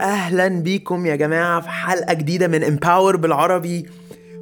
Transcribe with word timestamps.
أهلا 0.00 0.48
بيكم 0.48 1.06
يا 1.06 1.16
جماعة 1.16 1.60
في 1.60 1.68
حلقة 1.68 2.14
جديدة 2.14 2.48
من 2.48 2.64
امباور 2.64 3.16
بالعربي. 3.16 3.86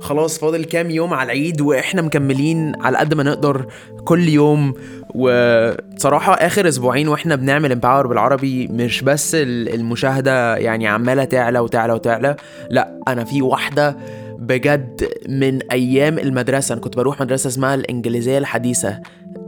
خلاص 0.00 0.38
فاضل 0.38 0.64
كام 0.64 0.90
يوم 0.90 1.14
على 1.14 1.26
العيد 1.26 1.60
وإحنا 1.60 2.02
مكملين 2.02 2.72
على 2.80 2.98
قد 2.98 3.14
ما 3.14 3.22
نقدر 3.22 3.66
كل 4.04 4.28
يوم. 4.28 4.74
وبصراحة 5.14 6.34
آخر 6.34 6.68
أسبوعين 6.68 7.08
وإحنا 7.08 7.36
بنعمل 7.36 7.72
امباور 7.72 8.06
بالعربي 8.06 8.66
مش 8.66 9.02
بس 9.02 9.34
ال- 9.34 9.74
المشاهدة 9.74 10.56
يعني 10.56 10.86
عمالة 10.88 11.24
تعلى 11.24 11.58
وتعلى 11.58 11.92
وتعلى 11.92 12.36
لا 12.70 13.00
أنا 13.08 13.24
في 13.24 13.42
واحدة 13.42 13.96
بجد 14.38 15.08
من 15.28 15.70
أيام 15.72 16.18
المدرسة. 16.18 16.72
أنا 16.72 16.80
كنت 16.82 16.96
بروح 16.96 17.20
مدرسة 17.20 17.48
اسمها 17.48 17.74
الإنجليزية 17.74 18.38
الحديثة 18.38 19.00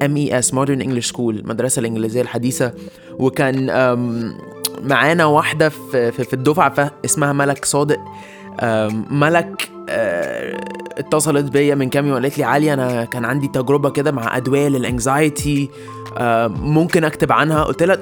ام 0.04 0.16
اي 0.16 0.38
اس 0.38 0.54
مودرن 0.54 0.80
انجلش 0.80 1.08
سكول 1.08 1.38
المدرسة 1.38 1.80
الإنجليزية 1.80 2.22
الحديثة. 2.22 2.72
وكان 3.18 3.70
معانا 4.82 5.24
واحدة 5.24 5.68
في 5.68 6.12
في, 6.12 6.24
ف- 6.68 6.90
اسمها 7.04 7.32
ملك 7.32 7.64
صادق. 7.64 7.98
ملك 9.10 9.68
أه، 9.88 10.60
اتصلت 10.98 11.52
بيا 11.52 11.74
من 11.74 11.88
كام 11.90 12.06
يوم 12.06 12.14
قالت 12.14 12.38
لي 12.38 12.44
علي 12.44 12.72
أنا 12.72 13.04
كان 13.04 13.24
عندي 13.24 13.48
تجربة 13.48 13.90
كده 13.90 14.12
مع 14.12 14.36
أدوية 14.36 14.68
للانكزايتي 14.68 15.70
ممكن 16.48 17.04
أكتب 17.04 17.32
عنها؟ 17.32 17.62
قلت 17.64 17.82
لها 17.82 17.98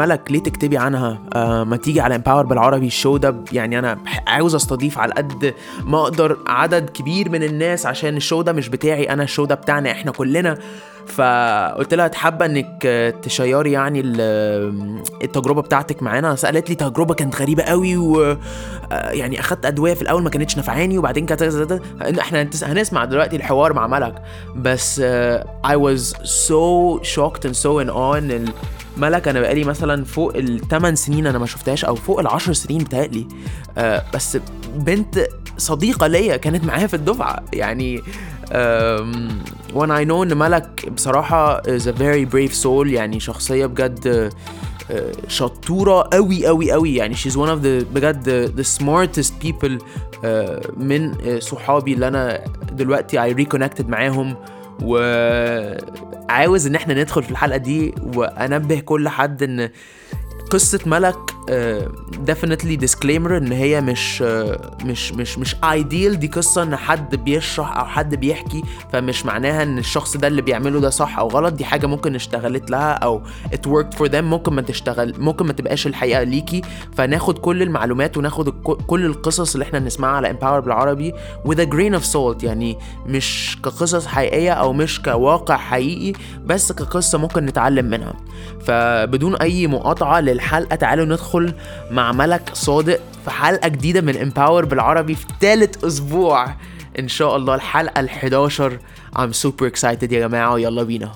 ملك 0.00 0.30
ليه 0.30 0.38
تكتبي 0.42 0.78
عنها؟ 0.78 1.18
آه 1.34 1.64
ما 1.64 1.76
تيجي 1.76 2.00
على 2.00 2.14
امباور 2.14 2.46
بالعربي 2.46 2.86
الشو 2.86 3.16
ده 3.16 3.34
يعني 3.52 3.78
أنا 3.78 3.98
عاوز 4.26 4.54
أستضيف 4.54 4.98
على 4.98 5.12
قد 5.12 5.54
ما 5.84 6.00
أقدر 6.02 6.36
عدد 6.46 6.90
كبير 6.90 7.28
من 7.30 7.42
الناس 7.42 7.86
عشان 7.86 8.16
الشو 8.16 8.42
ده 8.42 8.52
مش 8.52 8.68
بتاعي 8.68 9.04
أنا 9.04 9.22
الشو 9.22 9.44
ده 9.44 9.54
بتاعنا 9.54 9.90
إحنا 9.90 10.12
كلنا. 10.12 10.58
فقلت 11.06 11.94
لها 11.94 12.10
حابة 12.14 12.46
إنك 12.46 12.82
تشيري 13.22 13.72
يعني 13.72 14.00
ال- 14.00 15.02
التجربة 15.24 15.62
بتاعتك 15.62 16.02
معانا. 16.02 16.34
سألت 16.36 16.68
لي 16.70 16.74
تجربة 16.74 17.14
كانت 17.14 17.40
غريبة 17.40 17.62
قوي 17.62 17.96
و 17.96 18.36
آه، 18.92 19.10
يعني 19.10 19.40
أخدت 19.40 19.66
أدوية 19.66 19.94
في 19.94 20.02
الأول 20.02 20.22
ما 20.22 20.30
كانتش 20.30 20.58
نفعاني 20.58 20.98
وبعدين 20.98 21.26
كانت 21.26 21.80
إحنا 22.18 22.48
هنسمع 22.62 23.04
دلوقتي 23.04 23.36
الحوار 23.36 23.72
مع 23.72 23.86
ملك. 23.86 24.22
بس 24.56 25.00
آه، 25.04 25.44
I 25.66 25.76
was 25.76 26.14
so 26.24 27.00
shocked 27.14 27.42
and 27.48 27.54
so 27.64 27.84
in 27.84 27.90
awe 27.90 28.20
ملك 28.96 29.28
أنا 29.28 29.40
بقالي 29.40 29.64
مثلا 29.64 30.04
فوق 30.04 30.36
الثمان 30.36 30.96
سنين 30.96 31.26
أنا 31.26 31.38
ما 31.38 31.46
شفتهاش 31.46 31.84
أو 31.84 31.94
فوق 31.94 32.20
العشر 32.20 32.52
سنين 32.52 32.84
بتهيألي. 32.84 33.26
آه 33.78 34.04
بس 34.14 34.38
بنت 34.76 35.26
صديقة 35.58 36.06
ليا 36.06 36.36
كانت 36.36 36.64
معايا 36.64 36.86
في 36.86 36.94
الدفعة. 36.94 37.42
يعني 37.52 38.02
وأنا 39.74 39.96
اي 39.98 40.04
نو 40.04 40.22
إن 40.22 40.36
ملك 40.36 40.88
بصراحة 40.88 41.58
از 41.58 41.88
ا 41.88 41.92
فيري 41.92 42.24
بريف 42.24 42.54
سول 42.54 42.92
يعني 42.92 43.20
شخصية 43.20 43.66
بجد 43.66 44.30
آه، 44.90 45.12
شطورة 45.28 46.08
قوي 46.12 46.46
قوي 46.46 46.72
قوي 46.72 46.94
يعني 46.94 47.14
شيز 47.14 47.36
ون 47.36 47.48
اوف 47.48 47.60
ذا 47.60 47.78
بجد 47.94 48.28
ذا 48.28 48.62
سمارتست 48.62 49.34
بيبل 49.42 49.78
من 50.76 51.14
آه، 51.26 51.38
صحابي 51.38 51.92
اللي 51.92 52.08
أنا 52.08 52.44
دلوقتي 52.72 53.22
اي 53.22 53.32
ريكونكتد 53.32 53.88
معاهم. 53.88 54.36
وعاوز 54.82 56.66
إن 56.66 56.74
إحنا 56.74 56.94
ندخل 56.94 57.22
في 57.22 57.30
الحلقة 57.30 57.56
دي 57.56 57.94
وأنبه 58.14 58.80
كل 58.80 59.08
حد 59.08 59.42
إن 59.42 59.70
قصة 60.50 60.80
ملك 60.86 61.16
ديفينتلي 62.18 62.76
ديسكليمر 62.76 63.36
إن 63.36 63.52
هي 63.52 63.80
مش 63.80 64.22
آه، 64.26 64.70
مش 64.84 65.12
مش 65.12 65.38
مش 65.38 65.56
ايديال 65.64 66.18
دي 66.18 66.26
قصة 66.26 66.62
إن 66.62 66.76
حد 66.76 67.16
بيشرح 67.16 67.76
أو 67.78 67.84
حد 67.84 68.14
بيحكي 68.14 68.62
فمش 68.92 69.26
معناها 69.26 69.62
إن 69.62 69.78
الشخص 69.78 70.16
ده 70.16 70.26
اللي 70.28 70.42
بيعمله 70.42 70.80
ده 70.80 70.90
صح 70.90 71.18
أو 71.18 71.28
غلط 71.28 71.54
دي 71.54 71.64
حاجة 71.64 71.86
ممكن 71.86 72.14
اشتغلت 72.14 72.70
لها 72.70 72.92
أو 72.92 73.22
it 73.54 73.68
worked 73.68 73.98
for 73.98 74.08
them 74.10 74.14
ممكن 74.14 74.52
ما 74.54 74.62
تشتغل 74.62 75.14
ممكن 75.18 75.46
ما 75.46 75.52
تبقاش 75.52 75.86
الحقيقة 75.86 76.22
ليكي. 76.22 76.62
فناخد 76.96 77.38
كل 77.38 77.62
المعلومات 77.62 78.16
وناخد 78.16 78.48
كل 78.86 79.04
القصص 79.06 79.52
اللي 79.54 79.64
إحنا 79.64 79.78
بنسمعها 79.78 80.16
على 80.16 80.30
امباور 80.30 80.60
بالعربي 80.60 81.12
with 81.46 81.56
a 81.56 81.66
grain 81.66 82.00
of 82.00 82.12
salt 82.12 82.44
يعني 82.44 82.78
مش 83.06 83.58
كقصص 83.64 84.06
حقيقية 84.06 84.52
أو 84.52 84.72
مش 84.72 85.02
كواقع 85.02 85.56
حقيقي 85.56 86.12
بس 86.44 86.72
كقصة 86.72 87.18
ممكن 87.18 87.46
نتعلم 87.46 87.84
منها. 87.84 88.14
فبدون 88.64 89.36
أي 89.36 89.66
مقاطعة 89.66 90.20
للحلقة 90.20 90.76
تعالوا 90.76 91.04
ندخل 91.04 91.39
مع 91.90 92.12
ملك 92.12 92.50
صادق 92.54 93.00
في 93.24 93.30
حلقة 93.30 93.68
جديدة 93.68 94.00
من 94.00 94.16
امباور 94.16 94.64
بالعربي 94.64 95.14
في 95.14 95.26
تالت 95.40 95.84
أسبوع. 95.84 96.46
إن 96.98 97.08
شاء 97.08 97.36
الله 97.36 97.54
الحلقة 97.54 98.06
ال11 98.06 98.62
I'm 99.18 99.32
super 99.32 99.66
excited 99.66 100.12
يا 100.12 100.20
جماعة 100.28 100.52
ويلا 100.54 100.82
بينا. 100.82 101.12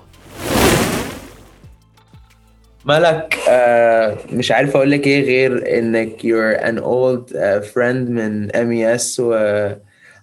ملك 2.85 3.39
آه 3.49 4.17
مش 4.33 4.51
عارف 4.53 4.77
أقول 4.77 4.91
لك 4.91 5.07
إيه 5.07 5.25
غير 5.25 5.79
إنك 5.79 6.21
you're 6.21 6.61
an 6.65 6.79
old 6.85 7.33
uh, 7.37 7.73
friend 7.75 8.11
من 8.11 8.49
MES 8.49 9.21
و 9.21 9.69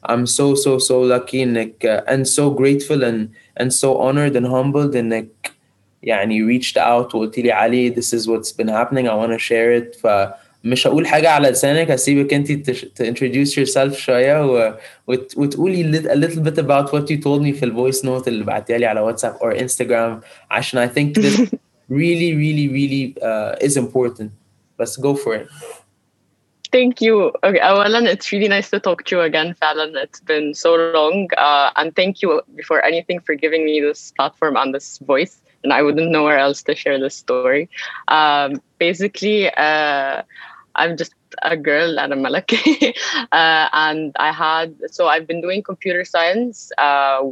I'm 0.09 0.25
so 0.25 0.55
so 0.55 0.79
so 0.79 0.93
lucky 1.13 1.35
إنك 1.35 1.85
uh, 1.85 2.11
and 2.11 2.27
so 2.27 2.49
grateful 2.49 3.03
and 3.03 3.29
and 3.61 3.71
so 3.73 3.97
honored 3.97 4.35
and 4.35 4.45
humbled 4.47 4.95
إنك 4.95 5.50
يعني 6.02 6.58
reached 6.58 6.76
out 6.76 7.14
وقلت 7.14 7.38
لي 7.38 7.52
علي 7.52 7.94
this 7.94 8.12
is 8.18 8.26
what's 8.28 8.52
been 8.52 8.68
happening 8.68 9.06
I 9.08 9.14
want 9.14 9.32
to 9.32 9.38
share 9.38 9.72
it 9.80 10.00
فمش 10.00 10.86
هقول 10.86 11.06
حاجة 11.06 11.30
على 11.30 11.48
لسانك 11.48 11.90
هسيبك 11.90 12.34
انت 12.34 12.52
تش- 12.52 12.84
to 12.84 13.04
introduce 13.04 13.52
yourself 13.56 13.92
شوية 13.92 14.46
و... 14.46 14.74
وت... 15.06 15.32
وتقولي 15.36 15.92
lit- 15.92 16.06
a 16.10 16.14
little 16.16 16.40
bit 16.42 16.58
about 16.58 16.92
what 16.92 17.10
you 17.10 17.16
told 17.22 17.42
me 17.42 17.52
في 17.58 17.62
الفويس 17.62 18.04
نوت 18.04 18.28
اللي 18.28 18.44
بعتيها 18.44 18.78
لي 18.78 18.86
على 18.86 19.00
واتساب 19.00 19.34
or 19.36 19.56
Instagram 19.58 20.24
عشان 20.50 20.88
I 20.88 20.90
think 20.90 21.22
this 21.22 21.40
really 21.90 22.32
really 22.34 22.68
really 22.68 23.14
uh, 23.22 23.66
is 23.68 23.76
important 23.76 24.30
let's 24.82 24.96
go 24.96 25.14
for 25.14 25.34
it 25.34 25.48
Thank 26.72 27.00
you. 27.00 27.32
Okay, 27.44 27.60
Awalan, 27.60 28.06
it's 28.06 28.32
really 28.32 28.48
nice 28.48 28.68
to 28.70 28.78
talk 28.80 29.04
to 29.04 29.16
you 29.16 29.22
again, 29.22 29.54
Fallon. 29.54 29.92
It's 29.96 30.20
been 30.20 30.52
so 30.52 30.70
long. 30.98 31.28
Uh, 31.38 31.70
and 31.76 31.94
thank 31.94 32.20
you 32.22 32.42
before 32.60 32.84
anything 32.84 33.18
for 33.20 33.34
giving 33.34 33.64
me 33.64 33.80
this 33.80 34.00
platform 34.16 34.56
and 34.56 34.74
this 34.74 34.98
voice. 34.98 35.34
And 35.64 35.72
I 35.72 35.82
wouldn't 35.82 36.10
know 36.10 36.24
where 36.24 36.38
else 36.38 36.62
to 36.64 36.76
share 36.76 36.98
this 37.00 37.16
story. 37.16 37.68
Um, 38.08 38.60
basically, 38.78 39.50
uh, 39.50 40.22
I'm 40.76 40.96
just 40.96 41.12
a 41.42 41.56
girl 41.56 41.98
and 41.98 42.12
a 42.12 42.16
malak. 42.16 42.52
uh, 43.32 43.68
and 43.72 44.12
I 44.18 44.32
had, 44.32 44.74
so 44.90 45.08
I've 45.08 45.26
been 45.26 45.40
doing 45.40 45.62
computer 45.62 46.04
science. 46.04 46.70
Uh, 46.78 47.22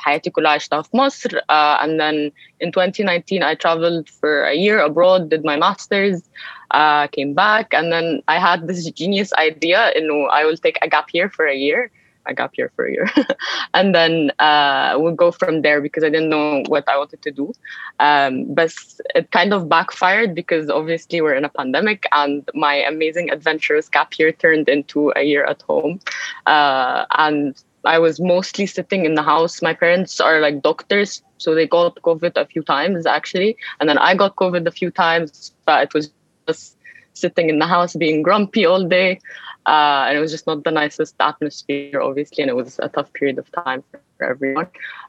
حياتي 0.00 0.30
كلها 0.30 0.50
عشتها 0.50 0.82
في 0.82 0.96
مصر 0.96 1.38
uh, 1.38 1.78
and 1.82 2.00
then 2.00 2.32
in 2.60 2.72
2019 2.72 3.42
I 3.42 3.54
traveled 3.54 4.08
for 4.08 4.44
a 4.44 4.54
year 4.54 4.80
abroad 4.80 5.28
did 5.28 5.44
my 5.44 5.56
masters 5.56 6.22
uh, 6.70 7.06
came 7.08 7.34
back 7.34 7.74
and 7.74 7.92
then 7.92 8.22
I 8.26 8.38
had 8.38 8.66
this 8.66 8.90
genius 8.90 9.32
idea 9.34 9.92
you 9.94 10.06
know 10.06 10.24
I 10.26 10.44
will 10.44 10.56
take 10.56 10.78
a 10.82 10.88
gap 10.88 11.08
year 11.12 11.28
for 11.28 11.46
a 11.46 11.54
year 11.54 11.90
a 12.27 12.33
gap 12.33 12.57
year 12.57 12.71
for 12.75 12.85
a 12.85 12.91
year 12.91 13.09
and 13.73 13.93
then 13.93 14.31
uh, 14.39 14.95
we'll 14.97 15.15
go 15.15 15.31
from 15.31 15.61
there 15.61 15.81
because 15.81 16.03
I 16.03 16.09
didn't 16.09 16.29
know 16.29 16.63
what 16.67 16.87
I 16.87 16.97
wanted 16.97 17.21
to 17.23 17.31
do 17.31 17.53
um, 17.99 18.53
but 18.53 18.73
it 19.13 19.31
kind 19.31 19.53
of 19.53 19.69
backfired 19.69 20.35
because 20.35 20.69
obviously 20.69 21.21
we're 21.21 21.35
in 21.35 21.45
a 21.45 21.49
pandemic 21.49 22.05
and 22.11 22.47
my 22.53 22.75
amazing 22.75 23.29
adventurous 23.29 23.89
gap 23.89 24.17
year 24.17 24.31
turned 24.31 24.69
into 24.69 25.11
a 25.15 25.23
year 25.23 25.45
at 25.45 25.61
home 25.61 25.99
uh, 26.45 27.05
and 27.11 27.61
I 27.85 27.99
was 27.99 28.19
mostly 28.19 28.65
sitting 28.65 29.05
in 29.05 29.15
the 29.15 29.23
house. 29.23 29.61
My 29.61 29.73
parents 29.73 30.19
are 30.19 30.39
like 30.39 30.61
doctors, 30.61 31.21
so 31.37 31.53
they 31.53 31.67
got 31.67 32.01
COVID 32.01 32.35
a 32.35 32.45
few 32.45 32.63
times 32.63 33.05
actually. 33.05 33.57
And 33.79 33.87
then 33.87 33.97
I 33.97 34.15
got 34.15 34.35
COVID 34.35 34.65
a 34.65 34.71
few 34.71 34.91
times, 34.91 35.53
but 35.65 35.83
it 35.83 35.93
was 35.93 36.11
just 36.47 36.77
sitting 37.13 37.49
in 37.49 37.59
the 37.59 37.67
house 37.67 37.95
being 37.95 38.21
grumpy 38.21 38.65
all 38.65 38.83
day. 38.83 39.19
Uh, 39.65 40.05
and 40.07 40.17
it 40.17 40.21
was 40.21 40.31
just 40.31 40.47
not 40.47 40.63
the 40.63 40.71
nicest 40.71 41.15
atmosphere, 41.19 42.01
obviously. 42.01 42.41
And 42.43 42.49
it 42.49 42.55
was 42.55 42.79
a 42.81 42.89
tough 42.89 43.11
period 43.13 43.39
of 43.39 43.51
time 43.51 43.83
for, 43.91 43.99
everyone. 44.23 44.67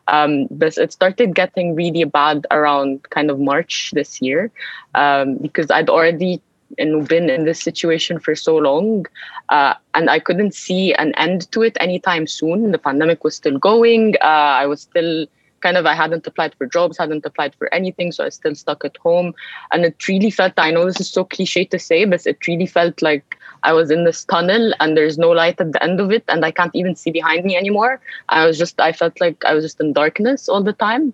Um, 0.08 0.46
but 0.50 0.76
it 0.78 0.92
started 0.92 1.34
getting 1.34 1.74
really 1.74 2.04
bad 2.04 2.46
around 2.50 3.08
kind 3.10 3.30
of 3.30 3.38
March 3.38 3.92
this 3.94 4.20
year 4.20 4.50
um, 4.94 5.36
because 5.36 5.70
I'd 5.70 5.88
already 5.88 6.40
know, 6.78 7.02
been 7.02 7.30
in 7.30 7.44
this 7.44 7.60
situation 7.60 8.18
for 8.18 8.34
so 8.34 8.56
long 8.56 9.06
uh, 9.48 9.74
and 9.94 10.10
I 10.10 10.18
couldn't 10.18 10.54
see 10.54 10.92
an 10.94 11.14
end 11.16 11.50
to 11.52 11.62
it 11.62 11.76
anytime 11.80 12.26
soon. 12.26 12.72
The 12.72 12.78
pandemic 12.78 13.22
was 13.24 13.36
still 13.36 13.58
going. 13.58 14.16
Uh, 14.20 14.54
I 14.62 14.66
was 14.66 14.82
still 14.82 15.26
kind 15.60 15.76
of, 15.76 15.86
I 15.86 15.94
hadn't 15.94 16.26
applied 16.26 16.54
for 16.56 16.66
jobs, 16.66 16.98
hadn't 16.98 17.24
applied 17.24 17.54
for 17.54 17.72
anything, 17.72 18.12
so 18.12 18.24
I 18.24 18.26
was 18.26 18.34
still 18.34 18.54
stuck 18.54 18.84
at 18.84 18.96
home. 18.98 19.34
And 19.72 19.84
it 19.84 20.08
really 20.08 20.30
felt, 20.30 20.54
I 20.56 20.70
know 20.70 20.84
this 20.84 21.00
is 21.00 21.10
so 21.10 21.24
cliche 21.24 21.64
to 21.66 21.78
say, 21.78 22.04
but 22.04 22.26
it 22.26 22.46
really 22.46 22.66
felt 22.66 23.02
like 23.02 23.36
I 23.66 23.72
was 23.72 23.90
in 23.90 24.04
this 24.04 24.24
tunnel 24.24 24.72
and 24.80 24.96
there's 24.96 25.18
no 25.18 25.30
light 25.30 25.60
at 25.60 25.72
the 25.72 25.82
end 25.82 26.00
of 26.00 26.12
it, 26.12 26.24
and 26.28 26.44
I 26.44 26.52
can't 26.52 26.74
even 26.74 26.94
see 26.94 27.10
behind 27.10 27.44
me 27.44 27.56
anymore. 27.56 28.00
I 28.28 28.46
was 28.46 28.56
just, 28.56 28.80
I 28.80 28.92
felt 28.92 29.20
like 29.20 29.44
I 29.44 29.54
was 29.54 29.64
just 29.64 29.80
in 29.80 29.92
darkness 29.92 30.48
all 30.48 30.62
the 30.62 30.72
time. 30.72 31.12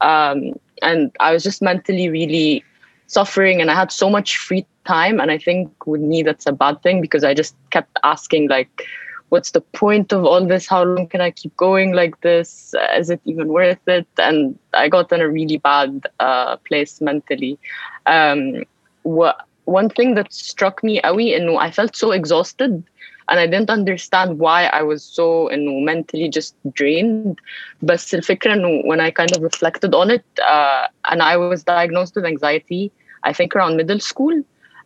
Um, 0.00 0.58
and 0.82 1.12
I 1.20 1.32
was 1.32 1.44
just 1.44 1.62
mentally 1.62 2.08
really 2.08 2.64
suffering 3.06 3.60
and 3.60 3.70
I 3.70 3.74
had 3.74 3.92
so 3.92 4.10
much 4.10 4.36
free 4.36 4.66
time. 4.84 5.20
And 5.20 5.30
I 5.30 5.38
think 5.38 5.86
with 5.86 6.00
me, 6.00 6.22
that's 6.22 6.46
a 6.46 6.52
bad 6.52 6.82
thing 6.82 7.00
because 7.00 7.24
I 7.24 7.34
just 7.34 7.54
kept 7.70 7.96
asking, 8.02 8.48
like, 8.48 8.84
what's 9.28 9.52
the 9.52 9.60
point 9.60 10.12
of 10.12 10.24
all 10.24 10.44
this? 10.44 10.66
How 10.66 10.82
long 10.84 11.06
can 11.06 11.20
I 11.20 11.30
keep 11.30 11.56
going 11.56 11.92
like 11.92 12.20
this? 12.20 12.74
Is 12.96 13.10
it 13.10 13.20
even 13.24 13.48
worth 13.48 13.86
it? 13.86 14.08
And 14.18 14.58
I 14.74 14.88
got 14.88 15.12
in 15.12 15.20
a 15.20 15.28
really 15.28 15.58
bad 15.58 16.06
uh, 16.20 16.56
place 16.68 17.00
mentally. 17.00 17.58
Um, 18.06 18.64
what 19.04 19.46
one 19.67 19.89
thing 19.89 20.15
that 20.15 20.33
struck 20.33 20.83
me 20.83 20.99
قوي 21.01 21.37
انه 21.37 21.59
I 21.59 21.71
felt 21.71 21.95
so 21.95 22.11
exhausted 22.11 22.83
and 23.29 23.39
I 23.39 23.45
didn't 23.45 23.69
understand 23.69 24.39
why 24.39 24.65
I 24.67 24.81
was 24.81 25.03
so 25.03 25.49
انه 25.49 25.85
mentally 25.85 26.29
just 26.29 26.55
drained 26.73 27.35
بس 27.81 28.15
الفكرة 28.15 28.53
انه 28.53 28.81
when 28.81 28.99
I 28.99 29.11
kind 29.11 29.35
of 29.35 29.43
reflected 29.43 29.93
on 29.93 30.09
it 30.09 30.25
uh, 30.39 30.87
and 31.11 31.21
I 31.21 31.37
was 31.37 31.63
diagnosed 31.63 32.15
with 32.15 32.25
anxiety 32.25 32.91
I 33.23 33.33
think 33.33 33.55
around 33.55 33.75
middle 33.75 33.99
school 33.99 34.35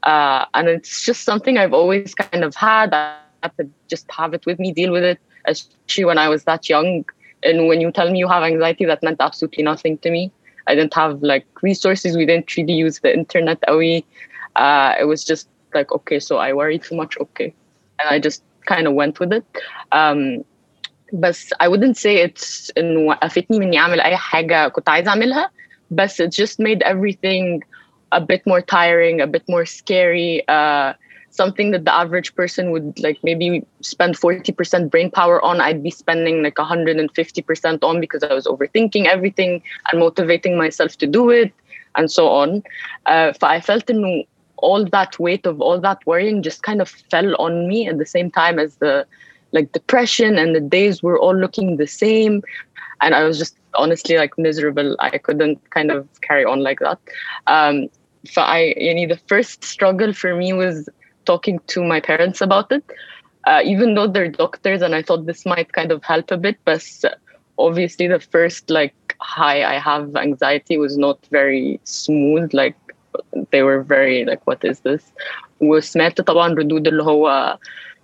uh, 0.03 0.45
and 0.55 0.67
it's 0.67 1.05
just 1.05 1.23
something 1.23 1.57
I've 1.57 1.73
always 1.73 2.15
kind 2.15 2.43
of 2.43 2.55
had 2.55 2.93
I 2.93 3.17
had 3.43 3.55
to 3.59 3.69
just 3.87 4.09
have 4.11 4.33
it 4.33 4.43
with 4.47 4.57
me 4.59 4.71
deal 4.71 4.91
with 4.91 5.03
it 5.03 5.19
especially 5.45 6.05
when 6.05 6.17
I 6.17 6.27
was 6.33 6.43
that 6.45 6.69
young 6.73 7.05
and 7.43 7.67
when 7.67 7.79
you 7.81 7.91
tell 7.91 8.09
me 8.11 8.17
you 8.19 8.27
have 8.27 8.43
anxiety 8.43 8.85
that 8.85 9.03
meant 9.03 9.19
absolutely 9.27 9.63
nothing 9.71 9.97
to 9.99 10.09
me 10.09 10.31
I 10.69 10.75
didn't 10.75 10.95
have 10.95 11.21
like 11.21 11.45
resources 11.61 12.17
we 12.17 12.25
didn't 12.25 12.49
really 12.57 12.73
use 12.73 12.99
the 12.99 13.13
internet 13.21 13.59
قوي 13.67 14.03
uh, 14.55 14.95
it 14.99 15.05
was 15.05 15.23
just 15.23 15.47
like 15.73 15.91
okay 15.91 16.19
so 16.19 16.37
I 16.37 16.53
worry 16.53 16.79
too 16.79 16.95
much 16.95 17.17
okay 17.17 17.53
and 17.99 18.09
I 18.09 18.19
just 18.19 18.43
kind 18.65 18.87
of 18.87 18.93
went 18.93 19.19
with 19.19 19.33
it 19.33 19.45
um, 19.91 20.43
بس 21.13 21.53
I 21.59 21.67
wouldn't 21.67 21.97
say 21.97 22.17
it's 22.17 22.71
انه 22.77 22.99
وقفتني 22.99 23.59
من 23.59 23.65
اني 23.65 23.79
اعمل 23.79 24.01
اي 24.01 24.17
حاجه 24.17 24.67
كنت 24.67 24.89
عايزه 24.89 25.09
اعملها 25.09 25.51
بس 25.91 26.21
it 26.21 26.31
just 26.31 26.59
made 26.59 26.83
everything 26.83 27.61
a 28.11 28.19
bit 28.19 28.41
more 28.45 28.61
tiring 28.61 29.21
a 29.21 29.27
bit 29.27 29.43
more 29.47 29.65
scary 29.65 30.43
uh, 30.47 30.93
something 31.31 31.71
that 31.71 31.85
the 31.85 31.93
average 31.93 32.35
person 32.35 32.71
would 32.71 32.99
like 32.99 33.17
maybe 33.23 33.65
spend 33.81 34.17
40% 34.17 34.89
brain 34.89 35.09
power 35.09 35.41
on 35.49 35.61
i'd 35.61 35.81
be 35.81 35.89
spending 35.89 36.43
like 36.43 36.55
150% 36.55 37.83
on 37.83 37.99
because 37.99 38.23
i 38.23 38.33
was 38.33 38.45
overthinking 38.45 39.05
everything 39.05 39.63
and 39.87 39.99
motivating 39.99 40.57
myself 40.57 40.97
to 40.97 41.07
do 41.07 41.29
it 41.29 41.53
and 41.95 42.11
so 42.11 42.27
on 42.27 42.63
uh, 43.05 43.33
i 43.41 43.59
felt 43.59 43.89
انه 43.89 44.25
all 44.58 44.84
that 44.84 45.18
weight 45.18 45.46
of 45.46 45.60
all 45.60 45.80
that 45.80 45.98
worrying 46.06 46.42
just 46.42 46.62
kind 46.62 46.80
of 46.80 46.88
fell 46.88 47.34
on 47.36 47.68
me 47.68 47.86
at 47.88 47.98
the 47.98 48.06
same 48.06 48.30
time 48.30 48.58
as 48.58 48.76
the 48.76 49.06
like 49.52 49.72
depression 49.72 50.38
and 50.38 50.54
the 50.54 50.60
days 50.60 51.02
were 51.02 51.18
all 51.18 51.36
looking 51.36 51.76
the 51.76 51.86
same. 51.86 52.42
And 53.00 53.14
i 53.14 53.24
was 53.24 53.38
just 53.38 53.56
honestly 53.74 54.16
like 54.16 54.38
miserable. 54.38 54.96
I 55.00 55.18
couldn't 55.18 55.58
kind 55.70 55.90
of 55.90 56.08
carry 56.22 56.44
on 56.44 56.60
like 56.60 56.78
that. 56.80 56.98
Um 57.46 57.88
I, 58.36 58.74
you 58.76 58.92
know, 58.94 59.14
the 59.14 59.20
first 59.28 59.62
struggle 59.62 60.12
for 60.12 60.34
me 60.34 60.52
was 60.52 60.88
talking 61.26 61.60
to 61.68 61.84
my 61.84 62.00
parents 62.00 62.40
about 62.40 62.72
it. 62.72 62.84
Uh, 63.46 63.62
even 63.64 63.94
though 63.94 64.08
they're 64.08 64.28
doctors 64.28 64.82
and 64.82 64.92
i 64.92 65.00
thought 65.00 65.24
this 65.24 65.46
might 65.46 65.72
kind 65.72 65.92
of 65.92 66.02
help 66.02 66.32
a 66.32 66.36
bit 66.36 66.58
but 66.64 66.84
obviously 67.58 68.08
the 68.08 68.18
first 68.18 68.68
like 68.70 69.16
hi 69.20 69.62
i 69.62 69.78
have 69.78 70.16
anxiety 70.16 70.76
was 70.76 70.98
not 70.98 71.24
very 71.30 71.78
smooth 71.84 72.52
like 72.52 72.76
they 73.51 73.61
were 73.63 73.81
very 73.81 74.25
like 74.25 74.45
what 74.47 74.63
is 74.63 74.79
this 74.81 75.13
وسمعت 75.61 76.21
طبعا 76.21 76.53
ردود 76.53 76.87
اللي 76.87 77.03
هو 77.03 77.57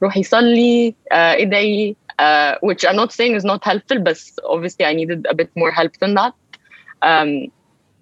روحي 0.03 0.23
صلي 0.23 0.95
uh, 1.11 1.15
ادعي 1.15 1.95
uh, 2.21 2.55
which 2.61 2.85
I'm 2.85 2.95
not 2.95 3.11
saying 3.11 3.35
is 3.35 3.45
not 3.45 3.63
helpful 3.63 3.99
but 3.99 4.17
obviously 4.43 4.85
I 4.85 4.93
needed 4.93 5.25
a 5.29 5.33
bit 5.33 5.49
more 5.55 5.71
help 5.71 5.93
than 5.97 6.13
that 6.15 6.33
um, 7.01 7.51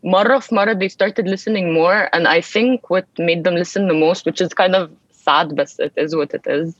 مرة 0.04 0.40
في 0.40 0.56
مرة 0.56 0.74
they 0.74 0.90
started 0.90 1.28
listening 1.28 1.74
more 1.74 2.10
and 2.14 2.28
I 2.28 2.42
think 2.42 2.90
what 2.90 3.06
made 3.18 3.44
them 3.44 3.56
listen 3.56 3.88
the 3.88 3.94
most 3.94 4.26
which 4.26 4.42
is 4.42 4.54
kind 4.54 4.76
of 4.76 4.92
sad 5.12 5.56
but 5.56 5.74
it 5.80 5.94
is 5.98 6.16
what 6.16 6.34
it 6.34 6.46
is 6.46 6.76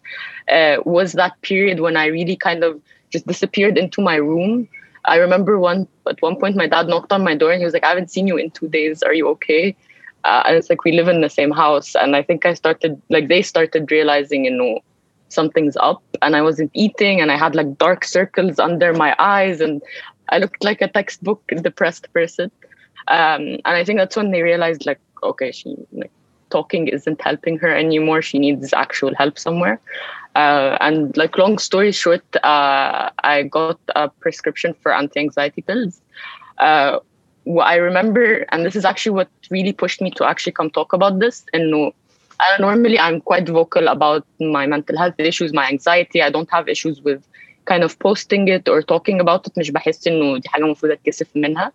uh, 0.52 0.78
was 0.86 1.14
that 1.14 1.34
period 1.42 1.80
when 1.80 1.98
I 1.98 2.06
really 2.06 2.36
kind 2.36 2.64
of 2.64 2.82
just 3.10 3.26
disappeared 3.28 3.78
into 3.78 4.02
my 4.02 4.16
room 4.16 4.68
I 5.06 5.18
remember 5.18 5.60
one 5.60 5.88
at 6.08 6.22
one 6.22 6.36
point 6.42 6.56
my 6.56 6.68
dad 6.68 6.88
knocked 6.88 7.12
on 7.12 7.24
my 7.24 7.36
door 7.36 7.52
and 7.52 7.60
he 7.60 7.66
was 7.66 7.74
like 7.74 7.84
I 7.84 7.90
haven't 7.90 8.12
seen 8.12 8.28
you 8.28 8.38
in 8.38 8.52
two 8.52 8.68
days 8.68 9.04
are 9.04 9.14
you 9.14 9.28
okay 9.36 9.76
Uh, 10.25 10.43
and 10.47 10.57
it's 10.57 10.71
like 10.71 10.85
we 10.85 10.93
live 10.93 11.09
in 11.09 11.21
the 11.21 11.31
same 11.31 11.51
house 11.51 11.95
and 11.95 12.15
I 12.15 12.23
think 12.23 12.47
I 12.47 12.55
started 12.55 13.01
like 13.09 13.29
they 13.29 13.43
started 13.43 13.91
realizing 13.91 14.45
you 14.45 14.51
know 14.51 14.81
something's 15.29 15.77
up 15.77 16.03
and 16.23 16.37
I 16.37 16.43
wasn't 16.43 16.71
eating 16.75 17.21
and 17.21 17.31
I 17.31 17.37
had 17.37 17.55
like 17.55 17.79
dark 17.79 18.05
circles 18.05 18.59
under 18.59 18.93
my 18.93 19.15
eyes 19.19 19.61
and 19.61 19.81
I 20.29 20.39
looked 20.39 20.63
like 20.65 20.81
a 20.81 20.89
textbook 20.89 21.43
depressed 21.63 22.13
person. 22.13 22.51
Um, 23.09 23.43
and 23.65 23.77
I 23.81 23.85
think 23.85 23.99
that's 23.99 24.17
when 24.17 24.31
they 24.31 24.43
realized 24.43 24.87
like 24.87 25.01
okay 25.23 25.51
she 25.51 25.77
like 25.93 26.13
talking 26.51 26.89
isn't 26.89 27.21
helping 27.21 27.59
her 27.59 27.75
anymore. 27.75 28.23
She 28.23 28.39
needs 28.39 28.73
actual 28.73 29.15
help 29.15 29.39
somewhere. 29.39 29.81
Uh, 30.35 30.77
and 30.81 31.17
like 31.17 31.39
long 31.39 31.59
story 31.59 31.93
short 31.93 32.25
uh, 32.45 33.11
I 33.25 33.45
got 33.45 33.81
a 33.97 34.09
prescription 34.09 34.75
for 34.83 34.93
anti-anxiety 34.93 35.63
pills. 35.63 36.01
Uh, 36.59 36.99
I 37.62 37.76
remember 37.76 38.46
and 38.52 38.66
this 38.66 38.76
is 38.76 38.86
actually 38.86 39.12
what 39.12 39.30
really 39.52 39.74
pushed 39.74 40.02
me 40.02 40.10
to 40.12 40.26
actually 40.26 40.54
come 40.54 40.70
talk 40.72 40.94
about 40.94 41.20
this 41.20 41.46
and 41.54 41.70
no 41.70 41.94
I 42.40 42.58
normally 42.60 43.00
I'm 43.00 43.22
quite 43.22 43.48
vocal 43.48 43.88
about 43.88 44.26
my 44.40 44.66
mental 44.66 44.98
health 44.98 45.16
issues 45.20 45.54
my 45.54 45.68
anxiety 45.68 46.22
I 46.22 46.30
don't 46.30 46.50
have 46.52 46.68
issues 46.68 47.02
with 47.02 47.22
kind 47.66 47.84
of 47.84 47.98
posting 48.00 48.48
it 48.48 48.68
or 48.68 48.82
talking 48.82 49.20
about 49.20 49.48
it 49.48 49.54
مش 49.58 49.72
بحس 49.72 50.08
انه 50.08 50.38
دي 50.40 50.50
حاجه 50.50 50.64
المفروض 50.64 50.92
اتكسف 50.92 51.28
منها 51.36 51.72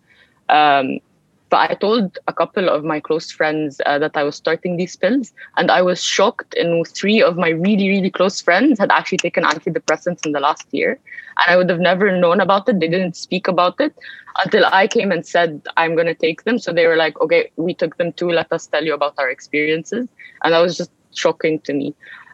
um, 0.51 1.01
but 1.50 1.70
I 1.70 1.76
told 1.76 2.18
a 2.28 2.34
couple 2.34 2.70
of 2.70 2.84
my 2.84 3.00
close 3.00 3.32
friends 3.32 3.80
uh, 3.86 4.00
that 4.00 4.18
I 4.18 4.24
was 4.24 4.36
starting 4.36 4.78
these 4.78 4.96
pills, 4.96 5.32
and 5.58 5.70
I 5.70 5.82
was 5.82 6.04
shocked. 6.04 6.56
And 6.56 6.88
three 6.88 7.22
of 7.22 7.38
my 7.38 7.50
really, 7.50 7.88
really 7.88 8.10
close 8.10 8.42
friends 8.42 8.80
had 8.80 8.92
actually 8.92 9.20
taken 9.20 9.44
antidepressants 9.44 10.26
in 10.26 10.32
the 10.32 10.40
last 10.40 10.68
year, 10.72 11.00
and 11.38 11.54
I 11.54 11.58
would 11.58 11.70
have 11.70 11.80
never 11.80 12.12
known 12.18 12.42
about 12.42 12.68
it. 12.68 12.80
They 12.80 12.88
didn't 12.88 13.16
speak 13.16 13.48
about 13.48 13.80
it 13.80 13.96
until 14.44 14.66
I 14.66 14.88
came 14.88 15.12
and 15.12 15.26
said 15.26 15.62
I'm 15.78 15.94
going 15.96 16.08
to 16.08 16.16
take 16.16 16.44
them. 16.44 16.58
So 16.58 16.74
they 16.74 16.88
were 16.88 16.96
like, 16.96 17.20
"Okay, 17.22 17.52
we 17.58 17.74
took 17.74 17.98
them 17.98 18.12
too. 18.14 18.30
Let 18.32 18.52
us 18.52 18.68
tell 18.68 18.84
you 18.84 18.94
about 18.94 19.14
our 19.18 19.30
experiences," 19.30 20.08
and 20.44 20.54
that 20.54 20.60
was 20.60 20.78
just 20.78 20.92
shocking 21.14 21.60
to 21.62 21.74
me. 21.74 21.94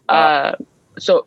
Uh, 0.09 0.55
so 0.97 1.25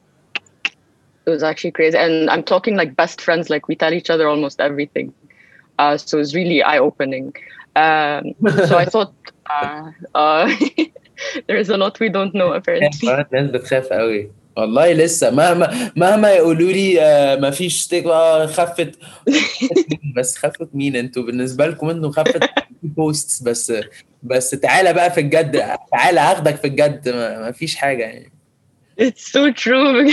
it 1.26 1.30
was 1.30 1.42
actually 1.42 1.72
crazy, 1.72 1.98
and 1.98 2.30
I'm 2.30 2.42
talking 2.42 2.76
like 2.76 2.96
best 2.96 3.20
friends. 3.20 3.50
Like 3.50 3.68
we 3.68 3.76
tell 3.76 3.92
each 3.92 4.10
other 4.10 4.28
almost 4.28 4.60
everything. 4.60 5.12
Uh, 5.78 5.96
so 5.96 6.18
it's 6.18 6.34
really 6.34 6.62
eye-opening. 6.62 7.34
Um, 7.76 8.34
so 8.68 8.78
I 8.78 8.84
thought 8.84 9.14
uh, 9.50 9.90
uh, 10.14 10.54
there's 11.48 11.70
a 11.70 11.76
lot 11.76 11.98
we 12.00 12.08
don't 12.08 12.34
know 12.34 12.52
apparently. 12.52 13.08
الناس 13.32 13.50
بتخاف 13.50 13.86
قوي. 13.92 14.30
والله 14.56 14.92
لسه 14.92 15.30
مهما 15.30 15.90
مهما 15.96 16.30
يقولوا 16.32 16.72
لي 16.72 16.94
ما 17.40 17.50
فيش 17.50 17.82
ستيك 17.82 18.08
خفت. 18.46 18.98
بس 20.16 20.36
خفت 20.38 20.68
مين؟ 20.74 20.96
أنتوا 20.96 21.22
بالنسبة 21.22 21.66
لكم 21.66 21.90
أنتوا 21.90 22.10
خفت 22.10 22.44
بوستس 22.82 23.42
بس 23.42 23.72
بس 24.22 24.50
تعالى 24.50 24.92
بقى 24.92 25.10
في 25.10 25.20
الجد 25.20 25.62
تعالى 25.92 26.20
هاخدك 26.20 26.56
في 26.56 26.66
الجد 26.66 27.08
ما 27.08 27.52
فيش 27.52 27.76
حاجة 27.76 28.02
يعني. 28.02 28.33
It's 28.97 29.31
so 29.31 29.51
true. 29.51 30.11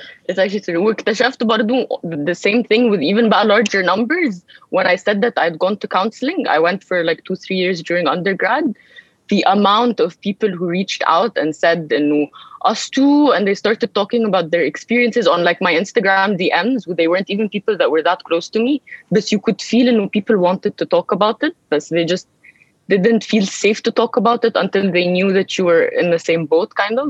it's 0.29 0.39
actually 0.39 0.61
true. 0.61 0.81
واكتشفت 0.81 1.43
برضو 1.43 1.87
the 2.03 2.35
same 2.35 2.63
thing 2.63 2.89
with 2.89 3.01
even 3.01 3.29
بقى 3.29 3.45
larger 3.45 3.83
numbers. 3.83 4.45
When 4.69 4.87
I 4.87 4.95
said 4.95 5.21
that 5.21 5.33
I'd 5.37 5.59
gone 5.59 5.77
to 5.77 5.87
counseling, 5.87 6.47
I 6.47 6.59
went 6.59 6.83
for 6.83 7.03
like 7.03 7.23
two, 7.25 7.35
three 7.35 7.57
years 7.57 7.83
during 7.83 8.07
undergrad. 8.07 8.73
The 9.27 9.43
amount 9.47 9.99
of 9.99 10.21
people 10.21 10.49
who 10.49 10.67
reached 10.67 11.03
out 11.07 11.35
and 11.35 11.55
said, 11.55 11.91
no, 11.91 12.27
us 12.63 12.89
too, 12.89 13.31
and 13.31 13.47
they 13.47 13.55
started 13.55 13.93
talking 13.95 14.23
about 14.23 14.51
their 14.51 14.63
experiences 14.63 15.27
on 15.27 15.43
like 15.43 15.59
my 15.61 15.73
Instagram 15.73 16.37
DMs. 16.39 16.79
They 16.95 17.07
weren't 17.07 17.29
even 17.29 17.49
people 17.49 17.75
that 17.77 17.89
were 17.91 18.03
that 18.03 18.23
close 18.23 18.47
to 18.49 18.59
me, 18.59 18.81
but 19.11 19.31
you 19.31 19.39
could 19.39 19.59
feel 19.61 19.87
you 19.87 19.93
know, 19.97 20.09
people 20.09 20.37
wanted 20.37 20.77
to 20.77 20.85
talk 20.85 21.11
about 21.11 21.41
it, 21.41 21.55
but 21.69 21.83
they 21.89 22.05
just 22.05 22.27
didn't 22.89 23.23
feel 23.23 23.45
safe 23.45 23.81
to 23.83 23.91
talk 23.91 24.13
about 24.17 24.41
it 24.47 24.55
until 24.55 24.91
they 24.91 25.05
knew 25.07 25.33
that 25.33 25.57
you 25.57 25.65
were 25.65 25.85
in 26.01 26.11
the 26.11 26.19
same 26.19 26.45
boat, 26.45 26.69
kind 26.75 26.97
of. 27.03 27.09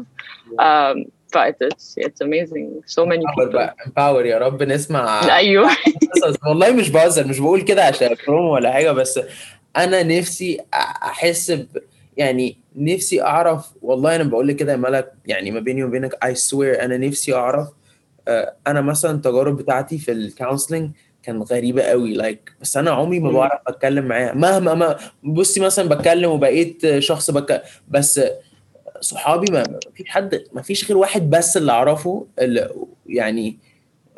Um, 0.67 0.95
but 1.33 1.57
it's 1.59 1.87
it's 2.05 2.21
amazing. 2.21 2.81
So 2.85 3.05
many 3.05 3.25
people. 3.35 3.69
empower 3.85 4.25
يا 4.25 4.37
رب 4.37 4.63
نسمع 4.63 5.35
ايوه 5.37 5.69
والله 6.47 6.71
مش 6.71 6.89
بهزر 6.89 7.27
مش 7.27 7.39
بقول 7.39 7.61
كده 7.61 7.83
عشان 7.83 8.15
برومو 8.27 8.53
ولا 8.53 8.71
حاجه 8.71 8.91
بس 8.91 9.19
انا 9.77 10.03
نفسي 10.03 10.61
احس 10.73 11.51
ب 11.51 11.67
يعني 12.17 12.57
نفسي 12.75 13.21
اعرف 13.21 13.71
والله 13.81 14.15
انا 14.15 14.23
بقول 14.23 14.47
لك 14.47 14.55
كده 14.55 14.71
يا 14.71 14.77
ملك 14.77 15.13
يعني 15.25 15.51
ما 15.51 15.59
بيني 15.59 15.83
وبينك 15.83 16.13
I 16.25 16.27
swear 16.27 16.83
انا 16.83 16.97
نفسي 16.97 17.33
اعرف 17.33 17.67
انا 18.67 18.81
مثلا 18.81 19.11
التجارب 19.11 19.57
بتاعتي 19.57 19.97
في 19.97 20.11
الكونسلنج 20.11 20.91
كانت 21.22 21.52
غريبة 21.52 21.82
قوي. 21.82 22.14
لايك 22.14 22.40
like, 22.50 22.60
بس 22.60 22.76
أنا 22.76 22.90
عمري 22.90 23.20
ما 23.20 23.30
بعرف 23.30 23.60
أتكلم 23.66 24.04
معاها 24.04 24.34
مهما 24.34 24.74
ما 24.74 24.96
بصي 25.22 25.60
مثلا 25.60 25.88
بتكلم 25.88 26.30
وبقيت 26.30 26.98
شخص 26.98 27.30
بك 27.30 27.62
بس 27.88 28.20
صحابي 29.00 29.52
ما 29.52 29.64
فيش 29.94 30.08
حد 30.08 30.44
ما 30.52 30.62
فيش 30.62 30.88
غير 30.88 30.96
واحد 30.96 31.30
بس 31.30 31.56
اللي 31.56 31.72
أعرفه 31.72 32.26
اللي 32.38 32.70
يعني 33.06 33.58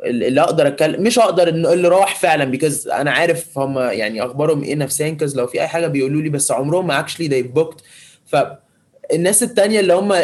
اللي 0.04 0.40
أقدر 0.40 0.66
أتكلم 0.66 1.02
مش 1.02 1.18
أقدر 1.18 1.48
اللي 1.48 1.88
راح 1.88 2.20
فعلا 2.20 2.44
بيكوز 2.44 2.88
أنا 2.88 3.10
عارف 3.10 3.58
هم 3.58 3.78
يعني 3.78 4.24
أخبارهم 4.24 4.62
إيه 4.62 4.74
نفسيا 4.74 5.10
كز 5.10 5.36
لو 5.36 5.46
في 5.46 5.60
أي 5.60 5.68
حاجة 5.68 5.86
بيقولوا 5.86 6.22
لي 6.22 6.28
بس 6.28 6.52
عمرهم 6.52 6.86
ما 6.86 7.00
اكشلي 7.00 7.42
they 7.42 7.46
booked. 7.58 7.82
فالناس 9.12 9.42
التانية 9.42 9.80
اللي 9.80 9.94
هم 9.94 10.14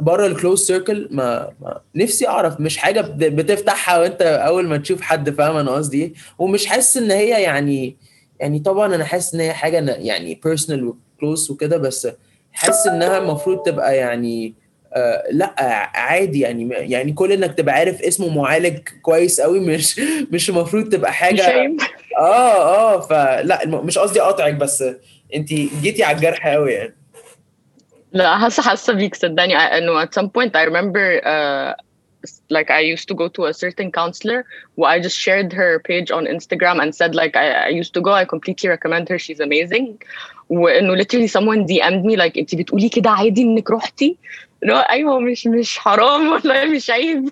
بره 0.00 0.26
الكلوز 0.26 0.66
سيركل 0.66 1.08
ما, 1.10 1.52
ما 1.60 1.80
نفسي 1.94 2.28
أعرف 2.28 2.60
مش 2.60 2.76
حاجة 2.76 3.00
بتفتحها 3.16 3.98
وأنت 3.98 4.22
أول 4.22 4.68
ما 4.68 4.76
تشوف 4.76 5.00
حد 5.00 5.30
فاهم 5.30 5.56
أنا 5.56 5.70
قصدي 5.70 6.02
إيه؟ 6.02 6.12
ومش 6.38 6.66
حاسس 6.66 6.96
إن 6.96 7.10
هي 7.10 7.42
يعني 7.42 7.96
يعني 8.40 8.58
طبعا 8.58 8.94
أنا 8.94 9.04
حاسس 9.04 9.34
إن 9.34 9.40
هي 9.40 9.52
حاجة 9.52 9.90
يعني 9.90 10.40
بيرسونال 10.44 10.94
وكلوز 11.16 11.50
وكده 11.50 11.76
بس 11.76 12.08
حاسس 12.52 12.86
إنها 12.86 13.18
المفروض 13.18 13.62
تبقى 13.62 13.96
يعني 13.96 14.54
آه 14.94 15.24
لأ 15.30 15.54
عادي 15.94 16.40
يعني 16.40 16.68
يعني 16.70 17.12
كل 17.12 17.32
إنك 17.32 17.54
تبقى 17.54 17.74
عارف 17.74 18.02
اسمه 18.02 18.28
معالج 18.28 18.78
كويس 19.02 19.40
قوي 19.40 19.60
مش 19.60 20.00
مش 20.32 20.50
المفروض 20.50 20.88
تبقى 20.88 21.12
حاجة 21.12 21.42
آه 22.18 22.94
آه 22.94 23.00
فلأ 23.00 23.66
مش 23.66 23.98
قصدي 23.98 24.20
أقاطعك 24.20 24.54
بس 24.54 24.84
انت 25.34 25.48
جيتي 25.52 26.04
على 26.04 26.16
الجرح 26.16 26.46
قوي 26.46 26.72
يعني. 26.72 26.99
لا 28.13 28.37
حاسه 28.37 28.63
حاسه 28.63 28.93
بيك 28.93 29.15
صدقني 29.15 29.55
I- 29.57 29.73
انه 29.73 30.05
at 30.05 30.09
some 30.09 30.27
point 30.29 30.51
I 30.55 30.63
remember 30.69 31.21
uh, 31.25 31.73
like 32.57 32.69
I 32.71 32.79
used 32.95 33.07
to 33.11 33.15
go 33.21 33.27
to 33.37 33.41
a 33.45 33.53
certain 33.53 33.91
counselor 33.91 34.39
who 34.75 34.83
I 34.93 34.99
just 35.07 35.17
shared 35.25 35.49
her 35.59 35.71
page 35.89 36.09
on 36.17 36.23
Instagram 36.35 36.77
and 36.83 36.89
said 36.99 37.11
like 37.21 37.35
I, 37.35 37.47
I 37.67 37.69
used 37.81 37.93
to 37.97 38.01
go 38.07 38.11
I 38.21 38.25
completely 38.33 38.67
recommend 38.75 39.09
her 39.09 39.19
she's 39.19 39.39
amazing 39.39 39.87
وانه 40.49 40.95
literally 40.95 41.27
someone 41.27 41.65
DM'd 41.67 42.03
me 42.05 42.15
like 42.15 42.37
انت 42.37 42.55
بتقولي 42.55 42.89
كده 42.89 43.09
عادي 43.09 43.41
انك 43.41 43.71
رحتي 43.71 44.17
اللي 44.63 44.73
هو 44.73 44.77
ايوه 44.79 45.19
مش 45.19 45.47
مش 45.47 45.77
حرام 45.79 46.27
ولا 46.31 46.65
مش 46.65 46.89
عيب 46.89 47.29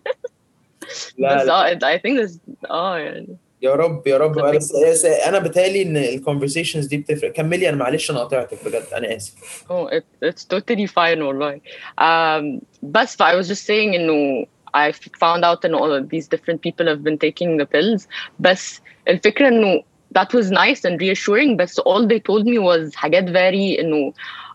لا, 1.18 1.36
بس 1.36 1.46
لا. 1.48 1.72
اه 1.74 1.98
I 1.98 2.00
think 2.00 2.28
this 2.28 2.38
اه 2.72 2.98
يعني 3.00 3.28
يا 3.63 3.75
رب 3.75 4.07
يا 4.07 4.17
رب 4.17 4.35
Something- 4.41 4.57
بس 4.91 5.05
أنا 5.05 5.39
بتهيألي 5.39 5.83
ان 5.83 5.97
الكونفرسيشنز 5.97 6.87
دي 6.87 6.97
بتفرق 6.97 7.33
كملي 7.33 7.69
أنا 7.69 7.77
معلش 7.77 8.11
أنا 8.11 8.19
قاطعتك 8.19 8.59
بجد 8.65 8.85
أنا 8.97 9.17
اسف 9.17 9.65
Oh, 9.71 9.87
it, 9.97 10.05
it's 10.29 10.45
totally 10.45 10.87
fine 10.87 11.19
والله. 11.23 11.61
Um, 12.01 12.61
بس 12.83 13.23
I 13.23 13.35
was 13.35 13.49
just 13.49 13.65
saying 13.67 13.95
إنه 13.95 14.47
I 14.77 14.93
found 14.93 15.45
out 15.45 15.65
إنه 15.65 15.79
all 15.79 15.93
of 16.03 16.09
these 16.11 16.29
different 16.29 16.61
people 16.63 16.87
have 16.87 17.03
been 17.03 17.19
taking 17.19 17.57
the 17.63 17.67
pills. 17.67 18.07
بس 18.41 18.81
الفكرة 19.09 19.49
إنه 19.49 19.83
that 20.19 20.29
was 20.33 20.51
nice 20.51 20.85
and 20.91 21.01
reassuring 21.01 21.57
بس 21.57 21.81
all 21.81 22.07
they 22.07 22.19
told 22.21 22.45
me 22.45 22.59
was 22.59 22.95
حاجات 22.95 23.25
very 23.25 23.81
إنه 23.81 24.13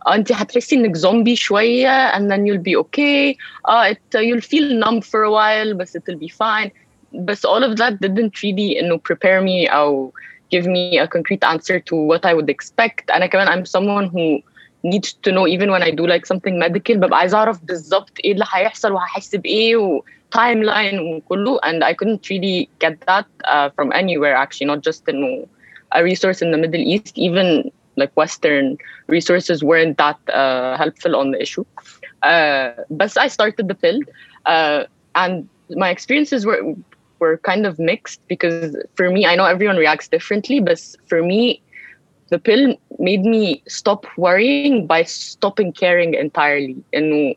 آه، 0.08 0.16
أنت 0.16 0.32
هتحسي 0.32 0.76
إنك 0.76 0.96
زومبي 0.96 1.36
شوية 1.36 2.12
and 2.12 2.22
then 2.32 2.46
you'll 2.46 2.64
be 2.64 2.76
okay. 2.76 3.36
Uh, 3.72 3.92
it, 3.94 4.20
you'll 4.22 4.42
feel 4.42 4.68
numb 4.86 5.02
for 5.02 5.24
a 5.24 5.32
while 5.32 5.74
بس 5.78 5.98
it'll 5.98 6.20
be 6.20 6.30
fine. 6.30 6.72
But 7.13 7.45
all 7.45 7.65
of 7.65 7.77
that 7.79 8.01
didn't 8.01 8.43
really 8.43 8.77
you 8.77 8.83
know, 8.83 8.99
prepare 8.99 9.41
me 9.41 9.69
or 9.71 10.13
give 10.51 10.67
me 10.67 10.99
a 10.99 11.07
concrete 11.09 11.43
answer 11.45 11.81
to 11.81 11.95
what 11.97 12.25
I 12.25 12.35
would 12.35 12.49
expect. 12.51 13.11
أنا 13.11 13.27
كمان 13.27 13.49
I'm 13.49 13.65
someone 13.67 14.09
who 14.11 14.43
needs 14.85 15.13
to 15.25 15.33
know 15.33 15.47
even 15.47 15.71
when 15.71 15.83
I 15.83 15.91
do 15.91 16.07
like 16.07 16.27
something 16.27 16.59
medical 16.59 16.97
ببقى 16.97 17.19
عايزة 17.19 17.39
أعرف 17.39 17.65
بالظبط 17.65 18.13
إيه 18.25 18.33
اللي 18.33 18.45
هيحصل 18.53 18.93
وهحس 18.93 19.37
بإيه 19.37 19.77
و 19.77 20.03
timeline 20.37 20.95
وكله 21.01 21.59
and 21.65 21.85
I 21.85 21.95
couldn't 21.95 22.29
really 22.31 22.69
get 22.79 22.95
that 23.07 23.27
uh, 23.45 23.71
from 23.77 23.93
anywhere 23.93 24.35
actually 24.37 24.67
not 24.67 24.81
just 24.83 25.09
in 25.09 25.47
a 25.93 26.03
resource 26.05 26.43
in 26.43 26.51
the 26.51 26.59
Middle 26.59 26.81
East 26.81 27.19
even 27.19 27.71
like 27.97 28.13
Western 28.17 28.77
resources 29.09 29.65
weren't 29.65 29.97
that 29.99 30.19
uh, 30.33 30.77
helpful 30.77 31.17
on 31.17 31.31
the 31.33 31.41
issue 31.43 31.65
uh, 32.23 32.71
but 32.91 33.17
I 33.19 33.29
started 33.29 33.69
the 33.69 33.75
pill 33.75 33.99
uh, 34.47 34.85
and 35.15 35.49
my 35.71 35.91
experiences 35.91 36.47
were 36.47 36.61
were 37.24 37.38
kind 37.52 37.64
of 37.70 37.74
mixed 37.90 38.20
because 38.34 38.76
for 38.98 39.08
me 39.16 39.22
I 39.32 39.36
know 39.38 39.48
everyone 39.54 39.78
reacts 39.86 40.08
differently 40.16 40.60
but 40.68 40.80
for 41.12 41.20
me 41.32 41.62
the 42.34 42.40
pill 42.40 42.76
made 42.98 43.24
me 43.34 43.62
stop 43.68 44.06
worrying 44.18 44.88
by 44.88 45.04
stopping 45.04 45.72
caring 45.72 46.16
entirely. 46.16 46.84
And 46.92 47.36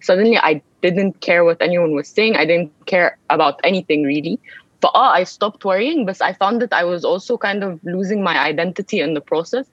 suddenly 0.00 0.38
I 0.38 0.62
didn't 0.82 1.20
care 1.20 1.42
what 1.44 1.60
anyone 1.60 1.92
was 1.94 2.08
saying. 2.08 2.36
I 2.36 2.44
didn't 2.44 2.70
care 2.86 3.18
about 3.28 3.60
anything 3.64 4.04
really. 4.04 4.38
But 4.80 4.92
uh, 4.94 5.12
I 5.20 5.24
stopped 5.24 5.64
worrying 5.64 6.06
but 6.06 6.22
I 6.22 6.32
found 6.32 6.62
that 6.62 6.72
I 6.72 6.84
was 6.84 7.04
also 7.04 7.36
kind 7.36 7.64
of 7.64 7.82
losing 7.82 8.22
my 8.22 8.38
identity 8.38 9.00
in 9.00 9.14
the 9.14 9.20
process. 9.20 9.66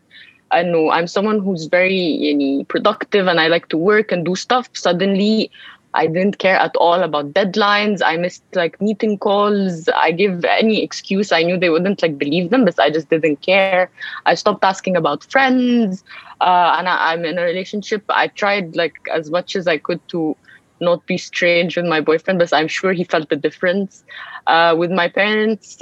I 0.49 0.63
know 0.63 0.89
I'm 0.89 1.07
someone 1.07 1.39
who's 1.39 1.65
very 1.65 2.03
you 2.25 2.33
know, 2.33 2.63
productive 2.63 3.27
and 3.27 3.39
I 3.39 3.47
like 3.47 3.69
to 3.69 3.77
work 3.77 4.11
and 4.11 4.25
do 4.25 4.35
stuff. 4.35 4.69
Suddenly 4.73 5.51
I 5.93 6.07
didn't 6.07 6.39
care 6.39 6.55
at 6.55 6.75
all 6.77 7.01
about 7.03 7.33
deadlines. 7.33 8.01
I 8.03 8.17
missed 8.17 8.43
like 8.53 8.81
meeting 8.81 9.17
calls. 9.17 9.87
I 9.89 10.11
give 10.11 10.43
any 10.45 10.83
excuse. 10.83 11.31
I 11.31 11.43
knew 11.43 11.57
they 11.57 11.69
wouldn't 11.69 12.01
like 12.01 12.17
believe 12.17 12.49
them, 12.49 12.65
but 12.65 12.79
I 12.79 12.89
just 12.89 13.09
didn't 13.09 13.41
care. 13.41 13.91
I 14.25 14.33
stopped 14.33 14.63
asking 14.63 14.95
about 14.95 15.23
friends. 15.25 16.03
Uh, 16.41 16.75
and 16.77 16.89
I, 16.89 17.13
I'm 17.13 17.25
in 17.25 17.37
a 17.37 17.43
relationship. 17.43 18.03
I 18.09 18.27
tried 18.27 18.75
like 18.75 18.95
as 19.13 19.29
much 19.29 19.55
as 19.55 19.67
I 19.67 19.77
could 19.77 20.05
to 20.09 20.35
not 20.79 21.05
be 21.05 21.17
strange 21.17 21.77
with 21.77 21.85
my 21.85 22.01
boyfriend, 22.01 22.39
but 22.39 22.53
I'm 22.53 22.67
sure 22.67 22.93
he 22.93 23.03
felt 23.03 23.29
the 23.29 23.35
difference. 23.35 24.03
Uh, 24.47 24.75
with 24.77 24.91
my 24.91 25.07
parents, 25.07 25.81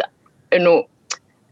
you 0.52 0.60
know, 0.60 0.88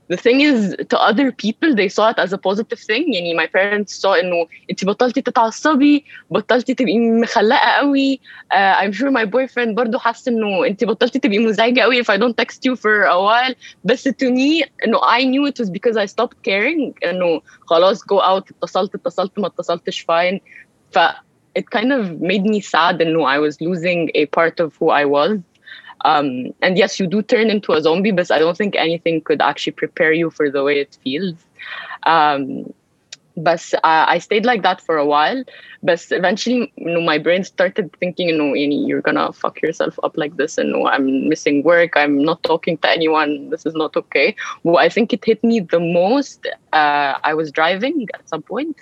the 0.09 0.17
thing 0.17 0.41
is 0.43 0.77
to 0.91 1.01
other 1.01 1.33
people 1.33 1.75
they 1.75 1.89
saw 1.89 2.11
it 2.11 2.19
as 2.19 2.33
a 2.33 2.39
positive 2.39 2.79
thing 2.79 3.13
يعني 3.13 3.35
my 3.35 3.47
parents 3.47 3.93
saw 4.03 4.13
انه 4.13 4.47
انت 4.71 4.85
بطلتي 4.85 5.23
تتعصبي 5.23 6.05
بطلتي 6.31 6.75
تبقي 6.75 6.99
مخلقه 6.99 7.69
قوي 7.71 8.21
uh, 8.53 8.75
I'm 8.83 8.93
sure 8.93 9.11
my 9.11 9.25
boyfriend 9.25 9.69
برضو 9.75 9.99
حس 9.99 10.29
انه 10.29 10.67
انت 10.67 10.85
بطلتي 10.85 11.19
تبقي 11.19 11.39
مزعجه 11.39 11.81
قوي 11.81 12.05
if 12.05 12.07
I 12.07 12.17
don't 12.17 12.37
text 12.37 12.59
you 12.67 12.77
for 12.77 13.05
a 13.05 13.19
while 13.19 13.55
بس 13.85 14.09
to 14.09 14.31
me 14.31 14.69
انه 14.85 14.99
I 14.99 15.25
knew 15.25 15.47
it 15.47 15.59
was 15.59 15.71
because 15.71 15.97
I 15.97 16.07
stopped 16.07 16.37
caring 16.49 16.93
انه 17.05 17.43
خلاص 17.67 18.03
go 18.03 18.21
out 18.21 18.53
اتصلت 18.63 18.95
اتصلت 18.95 19.39
ما 19.39 19.47
اتصلتش 19.47 20.03
fine 20.03 20.39
ف 20.93 20.99
it 21.59 21.65
kind 21.71 21.93
of 21.93 22.21
made 22.21 22.45
me 22.45 22.61
sad 22.61 23.01
انه 23.01 23.37
I 23.37 23.39
was 23.39 23.55
losing 23.61 24.11
a 24.15 24.27
part 24.27 24.61
of 24.61 24.69
who 24.79 24.91
I 24.91 25.05
was 25.05 25.48
um, 26.06 26.54
and 26.62 26.78
yes, 26.78 27.00
you 27.00 27.08
do 27.08 27.22
turn 27.22 27.50
into 27.50 27.74
a 27.74 27.82
zombie, 27.82 28.12
but 28.12 28.32
I 28.32 28.40
don't 28.40 28.58
think 28.58 28.76
anything 28.76 29.22
could 29.22 29.42
actually 29.42 29.74
prepare 29.74 30.12
you 30.14 30.30
for 30.30 30.50
the 30.50 30.64
way 30.64 30.80
it 30.80 30.98
feels. 31.04 31.36
Um, 32.04 32.74
but 33.38 33.74
uh, 33.76 34.06
I 34.08 34.18
stayed 34.20 34.46
like 34.46 34.64
that 34.64 34.82
for 34.82 34.98
a 34.98 35.06
while. 35.06 35.44
But 35.82 36.06
eventually, 36.12 36.72
you 36.76 36.92
know, 36.92 37.02
my 37.02 37.18
brain 37.18 37.44
started 37.44 37.96
thinking, 38.00 38.30
you 38.30 38.38
know, 38.38 38.54
you're 38.54 39.02
gonna 39.02 39.32
fuck 39.32 39.62
yourself 39.62 39.98
up 40.04 40.18
like 40.18 40.36
this, 40.36 40.58
and 40.58 40.70
you 40.70 40.78
know, 40.78 40.88
I'm 40.88 41.30
missing 41.30 41.64
work. 41.64 41.94
I'm 41.96 42.22
not 42.24 42.44
talking 42.44 42.78
to 42.80 42.90
anyone. 42.90 43.50
This 43.50 43.66
is 43.66 43.74
not 43.76 43.96
okay. 43.96 44.36
Well, 44.64 44.78
I 44.78 44.90
think 44.90 45.14
it 45.14 45.24
hit 45.24 45.44
me 45.44 45.62
the 45.62 45.80
most. 45.80 46.46
Uh, 46.74 47.14
I 47.24 47.34
was 47.34 47.52
driving 47.52 48.08
at 48.14 48.28
some 48.28 48.42
point 48.42 48.76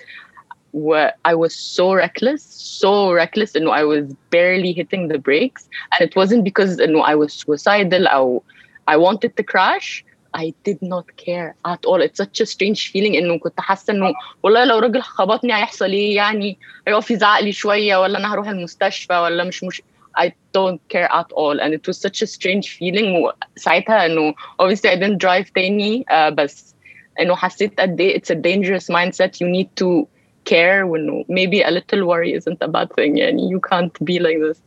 where 0.72 1.12
I 1.24 1.34
was 1.34 1.54
so 1.54 1.92
reckless, 1.92 2.42
so 2.42 3.12
reckless, 3.12 3.54
and 3.54 3.68
I 3.68 3.84
was 3.84 4.04
barely 4.30 4.72
hitting 4.72 5.08
the 5.08 5.18
brakes. 5.18 5.68
And 5.92 6.08
it 6.08 6.16
wasn't 6.16 6.44
because 6.44 6.78
you 6.78 6.86
know, 6.86 7.02
I 7.02 7.14
was 7.14 7.32
suicidal 7.34 8.08
or 8.08 8.42
I 8.88 8.96
wanted 8.96 9.36
to 9.36 9.42
crash. 9.42 10.04
I 10.34 10.54
did 10.64 10.80
not 10.80 11.14
care 11.18 11.54
at 11.66 11.84
all. 11.84 12.00
It's 12.00 12.16
such 12.16 12.40
a 12.40 12.46
strange 12.46 12.90
feeling 12.90 13.14
انه 13.16 13.38
كنت 13.38 13.60
حاسه 13.60 13.92
انه 13.92 14.12
والله 14.42 14.64
لو 14.64 14.78
راجل 14.78 15.02
خبطني 15.02 15.54
هيحصل 15.54 15.90
ايه 15.90 16.16
يعني 16.16 16.58
هيقف 16.88 17.10
يزعق 17.10 17.40
لي 17.40 17.52
شويه 17.52 17.96
ولا 17.96 18.18
انا 18.18 18.34
هروح 18.34 18.48
المستشفى 18.48 19.14
ولا 19.14 19.44
مش 19.44 19.64
مش 19.64 19.82
I 20.18 20.28
don't 20.58 20.80
care 20.94 21.08
at 21.20 21.30
all 21.32 21.60
and 21.60 21.72
it 21.74 21.86
was 21.86 21.98
such 21.98 22.22
a 22.22 22.26
strange 22.26 22.78
feeling 22.78 23.32
وساعتها 23.56 24.06
انه 24.06 24.34
obviously 24.62 24.88
I 24.90 24.96
didn't 24.96 25.18
drive 25.18 25.52
تاني 25.54 26.04
uh, 26.10 26.28
بس 26.32 26.74
انه 27.20 27.36
حسيت 27.36 27.80
قد 27.80 28.00
ايه 28.00 28.18
it's 28.18 28.30
a 28.34 28.36
dangerous 28.38 28.86
mindset 28.94 29.30
you 29.42 29.48
need 29.56 29.68
to 29.84 30.06
care 30.46 30.86
when 30.86 31.24
maybe 31.28 31.62
a 31.62 31.70
little 31.70 32.06
worry 32.06 32.32
isn't 32.32 32.58
a 32.60 32.68
bad 32.68 32.92
thing 32.94 33.16
يعني 33.16 33.48
you 33.48 33.60
can't 33.60 34.04
be 34.04 34.18
like 34.18 34.38
this 34.40 34.60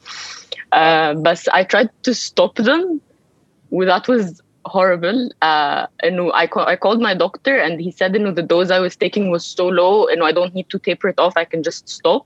uh, 0.71 1.13
but 1.13 1.41
I 1.53 1.63
tried 1.63 1.89
to 2.03 2.13
stop 2.13 2.55
them 2.55 3.01
well, 3.71 3.87
that 3.87 4.07
was 4.07 4.41
horrible 4.65 5.29
uh, 5.41 5.85
and 6.01 6.31
I, 6.33 6.47
ca- 6.47 6.65
I 6.65 6.75
called 6.75 7.01
my 7.01 7.13
doctor 7.13 7.55
and 7.57 7.79
he 7.79 7.91
said 7.91 8.13
you 8.15 8.19
know, 8.19 8.31
the 8.31 8.41
dose 8.41 8.71
I 8.71 8.79
was 8.79 8.95
taking 8.95 9.29
was 9.29 9.45
so 9.45 9.67
low 9.67 10.07
and 10.07 10.23
I 10.23 10.31
don't 10.31 10.53
need 10.53 10.69
to 10.69 10.79
taper 10.79 11.09
it 11.09 11.19
off 11.19 11.33
I 11.35 11.45
can 11.45 11.61
just 11.61 11.87
stop 11.89 12.25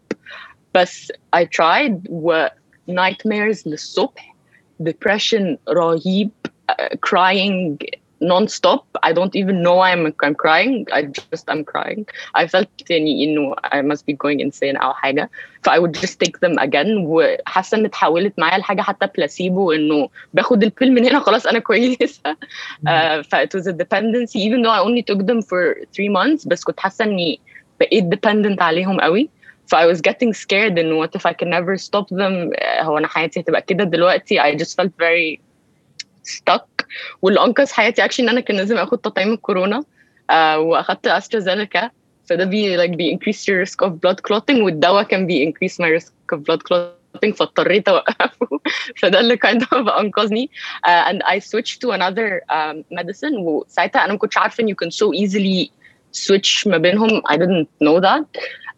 but 0.72 0.92
I 1.34 1.46
tried 1.46 2.08
were 2.08 2.50
nightmares 2.88 3.66
للصبح 3.66 4.36
depression 4.82 5.58
رهيب 5.70 6.32
uh, 6.70 6.96
crying 7.02 7.78
non-stop. 8.22 8.84
I 9.02 9.14
don't 9.14 9.34
even 9.42 9.62
know 9.64 9.76
why 9.76 9.92
I'm, 9.94 10.14
I'm 10.26 10.36
crying. 10.36 10.86
I 10.92 11.04
just 11.04 11.46
I'm 11.48 11.64
crying. 11.64 12.06
I 12.36 12.48
felt 12.48 12.68
يعني 12.90 13.24
انه 13.24 13.56
I 13.64 13.82
must 13.82 14.06
be 14.06 14.14
going 14.14 14.40
insane 14.40 14.82
او 14.82 14.94
حاجه. 14.94 15.30
ف 15.62 15.70
I 15.70 15.80
would 15.80 15.94
just 15.94 16.20
take 16.20 16.40
them 16.40 16.58
again 16.60 16.88
وحاسه 16.98 17.78
ان 17.78 17.86
اتحولت 17.86 18.40
معايا 18.40 18.58
لحاجه 18.58 18.82
حتى 18.82 19.08
بلاسيبو 19.16 19.72
انه 19.72 20.10
باخد 20.34 20.64
البيل 20.64 20.94
من 20.94 21.06
هنا 21.06 21.20
خلاص 21.20 21.48
انا 21.48 21.60
كويسه. 21.60 22.38
Uh, 22.88 23.22
ف 23.22 23.36
it 23.36 23.54
was 23.60 23.68
a 23.68 23.74
dependency 23.74 24.40
even 24.40 24.62
though 24.64 24.76
I 24.80 24.82
only 24.88 25.04
took 25.14 25.26
them 25.26 25.42
for 25.42 25.76
three 25.96 26.10
months 26.10 26.48
بس 26.48 26.64
كنت 26.64 26.80
حاسه 26.80 27.06
اني 27.06 27.40
بقيت 27.80 28.04
dependent 28.16 28.62
عليهم 28.62 29.02
قوي. 29.02 29.30
ف 29.68 29.76
I 29.76 29.86
was 29.94 30.02
getting 30.02 30.34
scared 30.34 30.78
and 30.78 30.98
what 31.00 31.12
if 31.20 31.26
I 31.26 31.34
can 31.34 31.50
never 31.50 31.78
stop 31.78 32.08
them 32.10 32.52
هو 32.82 32.98
انا 32.98 33.08
حياتي 33.08 33.40
هتبقى 33.40 33.62
كده 33.62 33.84
دلوقتي 33.84 34.40
I 34.42 34.56
just 34.56 34.76
felt 34.82 34.92
very 35.02 35.40
stuck 36.24 36.73
واللي 37.23 37.41
انقذ 37.41 37.73
حياتي 37.73 38.05
اكشلي 38.05 38.25
ان 38.25 38.29
أنا 38.29 38.41
كان 38.41 38.57
لازم 38.57 38.77
اخد 38.77 38.99
تطعيم 38.99 39.33
الكورونا 39.33 39.85
آه 40.31 40.59
واخدت 40.59 41.07
استرازينيكا 41.07 41.91
فده 42.27 42.45
بي 42.45 42.79
like 42.79 42.97
بي 42.97 43.19
increase 43.19 43.41
your 43.41 43.69
risk 43.69 43.87
of 43.87 43.91
blood 43.91 44.21
clotting 44.29 44.63
والدواء 44.63 45.03
كان 45.03 45.27
بي 45.27 45.53
increase 45.53 45.75
my 45.75 46.01
risk 46.01 46.13
of 46.35 46.39
blood 46.39 46.61
clotting 46.61 47.35
فاضطريت 47.35 47.89
اوقفه 47.89 48.61
فده 48.97 49.21
اللي 49.21 49.39
kind 49.47 49.61
of 49.61 49.99
انقذني 49.99 50.51
uh, 50.87 51.13
and 51.13 51.23
I 51.23 51.39
switched 51.39 51.81
to 51.81 51.91
another 51.93 52.41
um, 52.51 52.85
medicine 52.99 53.39
وساعتها 53.39 54.05
أنا 54.05 54.13
ما 54.13 54.19
كنتش 54.19 54.39
عارفه 54.39 54.63
ان 54.63 54.69
you 54.71 54.75
can 54.85 54.91
so 54.91 55.11
easily 55.25 55.71
switch 56.17 56.67
ما 56.67 56.79
بينهم 56.79 57.23
I 57.33 57.37
didn't 57.37 57.69
know 57.87 58.01
that 58.01 58.25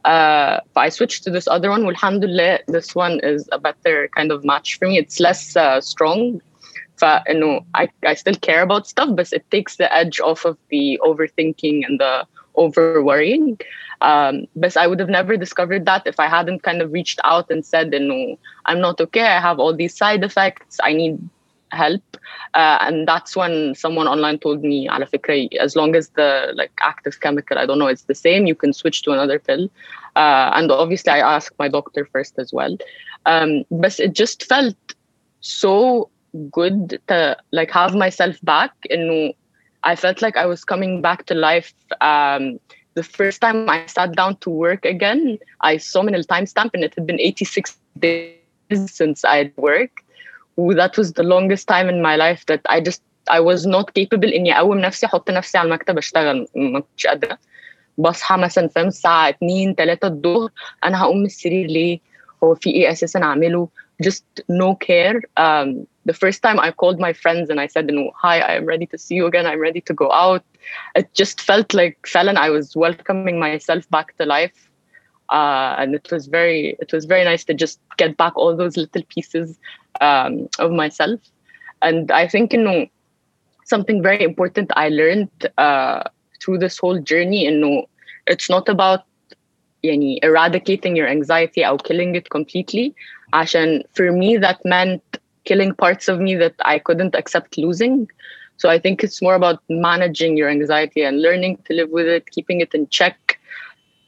Uh, 0.07 0.61
I 0.77 0.89
switched 0.89 1.25
to 1.25 1.31
this 1.37 1.49
other 1.49 1.71
one. 1.71 1.85
Alhamdulillah, 1.85 2.61
this 2.69 2.95
one 2.95 3.19
is 3.25 3.49
a 3.51 3.59
better 3.59 4.09
kind 4.17 4.31
of 4.31 4.45
match 4.45 4.79
for 4.79 4.87
me. 4.87 4.99
It's 4.99 5.19
less 5.19 5.57
uh, 5.57 5.81
strong. 5.81 6.41
فإنه 6.98 7.66
I, 7.74 7.90
I 8.06 8.14
still 8.14 8.36
care 8.36 8.62
about 8.62 8.88
stuff, 8.88 9.16
but 9.16 9.32
it 9.34 9.50
takes 9.52 9.78
the 9.78 9.94
edge 9.94 10.20
off 10.20 10.46
of 10.46 10.58
the 10.70 11.00
overthinking 11.04 11.86
and 11.86 12.00
the 12.00 12.26
over 12.56 13.02
worrying. 13.04 13.60
Um, 14.02 14.48
but 14.56 14.76
I 14.76 14.88
would 14.88 15.00
have 15.00 15.10
never 15.10 15.38
discovered 15.38 15.86
that 15.86 16.08
if 16.08 16.20
I 16.20 16.28
hadn't 16.28 16.64
kind 16.64 16.82
of 16.82 16.92
reached 16.92 17.20
out 17.24 17.52
and 17.52 17.66
said, 17.66 17.92
no, 17.92 18.38
I'm 18.66 18.82
not 18.82 19.00
okay. 19.00 19.22
I 19.22 19.40
have 19.40 19.60
all 19.60 19.76
these 19.76 19.96
side 19.96 20.24
effects. 20.24 20.78
I 20.84 20.94
need 20.94 21.20
help. 21.72 22.04
Uh, 22.54 22.78
and 22.82 23.08
that's 23.08 23.36
when 23.36 23.76
someone 23.76 24.08
online 24.08 24.40
told 24.40 24.64
me, 24.64 24.88
على 24.90 25.08
فكرة, 25.10 25.58
as 25.60 25.76
long 25.76 25.96
as 25.96 26.10
the 26.10 26.52
like 26.56 26.72
active 26.82 27.20
chemical, 27.22 27.58
I 27.58 27.66
don't 27.66 27.80
know, 27.80 27.88
it's 27.88 28.04
the 28.04 28.16
same, 28.16 28.46
you 28.46 28.56
can 28.56 28.74
switch 28.74 29.04
to 29.04 29.12
another 29.12 29.40
pill. 29.40 29.70
Uh, 30.16 30.52
and 30.54 30.72
obviously, 30.72 31.12
I 31.14 31.20
asked 31.20 31.58
my 31.60 31.70
doctor 31.70 32.06
first 32.06 32.38
as 32.40 32.52
well. 32.52 32.76
Um, 33.26 33.64
but 33.72 34.00
it 34.00 34.14
just 34.14 34.44
felt 34.46 34.76
so 35.42 36.10
good 36.52 37.00
to 37.08 37.38
like 37.52 37.72
have 37.72 37.96
myself 37.96 38.38
back. 38.44 38.72
And 38.90 39.34
I 39.84 39.96
felt 39.96 40.22
like 40.22 40.38
I 40.38 40.46
was 40.46 40.64
coming 40.64 41.02
back 41.02 41.26
to 41.28 41.34
life. 41.34 41.74
Um, 42.02 42.60
the 42.94 43.04
first 43.04 43.42
time 43.42 43.70
I 43.70 43.86
sat 43.86 44.16
down 44.16 44.36
to 44.38 44.50
work 44.50 44.86
again, 44.86 45.40
I 45.62 45.78
saw 45.78 46.02
من 46.04 46.14
timestamp 46.26 46.72
and 46.74 46.84
it 46.84 46.94
had 46.96 47.08
been 47.08 47.20
86 47.20 47.78
days 47.98 48.36
since 48.88 49.24
I 49.24 49.38
had 49.38 49.54
worked. 49.58 50.04
That 50.58 50.98
was 50.98 51.14
the 51.14 51.24
longest 51.24 51.68
time 51.68 51.88
in 51.90 52.02
my 52.02 52.16
life 52.16 52.46
that 52.48 52.62
I 52.68 52.82
just 52.82 53.02
I 53.30 53.40
was 53.40 53.66
not 53.66 53.94
capable 53.94 54.34
اني 54.34 54.58
اقوم 54.58 54.80
نفسي 54.80 55.06
احط 55.06 55.32
نفسي 55.32 55.58
على 55.58 55.68
المكتب 55.68 55.98
اشتغل 55.98 56.48
ما 56.56 56.80
كنتش 56.80 57.08
قادره 57.08 57.38
بصحى 57.98 58.38
مثلا 58.38 58.68
فاهم 58.68 58.88
الساعه 58.88 59.30
2 59.30 59.76
3 59.76 60.08
الظهر 60.08 60.50
انا 60.84 61.02
هقوم 61.02 61.18
من 61.18 61.26
السرير 61.26 61.68
ليه 61.68 62.00
هو 62.44 62.56
في 62.56 62.70
ايه 62.70 62.92
اساسا 62.92 63.20
اعمله 63.20 63.68
just 64.04 64.44
no 64.52 64.76
care 64.88 65.18
um, 65.40 65.86
the 66.06 66.14
first 66.14 66.42
time 66.42 66.60
I 66.60 66.72
called 66.72 67.00
my 67.00 67.14
friends 67.14 67.50
and 67.50 67.60
I 67.60 67.68
said, 67.68 67.90
Hi, 68.16 68.42
I'm 68.42 68.66
ready 68.66 68.86
to 68.88 68.98
see 68.98 69.16
you 69.16 69.26
again. 69.26 69.46
I'm 69.46 69.60
ready 69.60 69.82
to 69.82 69.94
go 69.94 70.12
out. 70.12 70.44
It 70.96 71.14
just 71.14 71.42
felt 71.42 71.74
like 71.74 71.98
Fallon, 72.06 72.38
I 72.38 72.50
was 72.50 72.76
welcoming 72.76 73.40
myself 73.40 73.90
back 73.90 74.18
to 74.18 74.26
life. 74.26 74.70
Uh, 75.30 75.76
and 75.78 75.96
it 75.96 76.12
was 76.12 76.28
very 76.28 76.76
it 76.80 76.92
was 76.92 77.06
very 77.06 77.24
nice 77.24 77.46
to 77.46 77.54
just 77.54 77.80
get 77.98 78.18
back 78.18 78.34
all 78.36 78.54
those 78.56 78.76
little 78.76 79.04
pieces 79.04 79.58
um, 80.02 80.50
of 80.60 80.72
myself. 80.72 81.20
And 81.82 82.12
I 82.12 82.28
think 82.28 82.52
you 82.52 82.62
know 82.62 82.88
something 83.66 84.04
very 84.04 84.24
important 84.24 84.72
I 84.76 84.90
learned 84.90 85.30
uh, 85.58 86.04
through 86.42 86.58
this 86.58 86.78
whole 86.78 87.00
journey, 87.00 87.46
you 87.46 87.58
know, 87.58 87.86
it's 88.28 88.50
not 88.50 88.68
about 88.68 89.06
yani, 89.84 90.20
eradicating 90.22 90.96
your 90.96 91.08
anxiety 91.08 91.66
or 91.66 91.78
killing 91.78 92.16
it 92.16 92.30
completely. 92.30 92.94
عشان 93.34 93.84
for 93.94 94.12
me 94.12 94.38
that 94.38 94.60
meant 94.66 95.02
killing 95.46 95.74
parts 95.74 96.08
of 96.08 96.20
me 96.20 96.36
that 96.36 96.56
I 96.66 96.80
couldn't 96.80 97.16
accept 97.16 97.58
losing. 97.58 98.10
So 98.58 98.70
I 98.70 98.78
think 98.78 99.04
it's 99.04 99.22
more 99.22 99.36
about 99.36 99.60
managing 99.70 100.38
your 100.38 100.50
anxiety 100.50 101.02
and 101.02 101.22
learning 101.22 101.58
to 101.66 101.74
live 101.74 101.90
with 101.90 102.08
it, 102.08 102.30
keeping 102.30 102.62
it 102.62 102.74
in 102.74 102.88
check. 102.90 103.40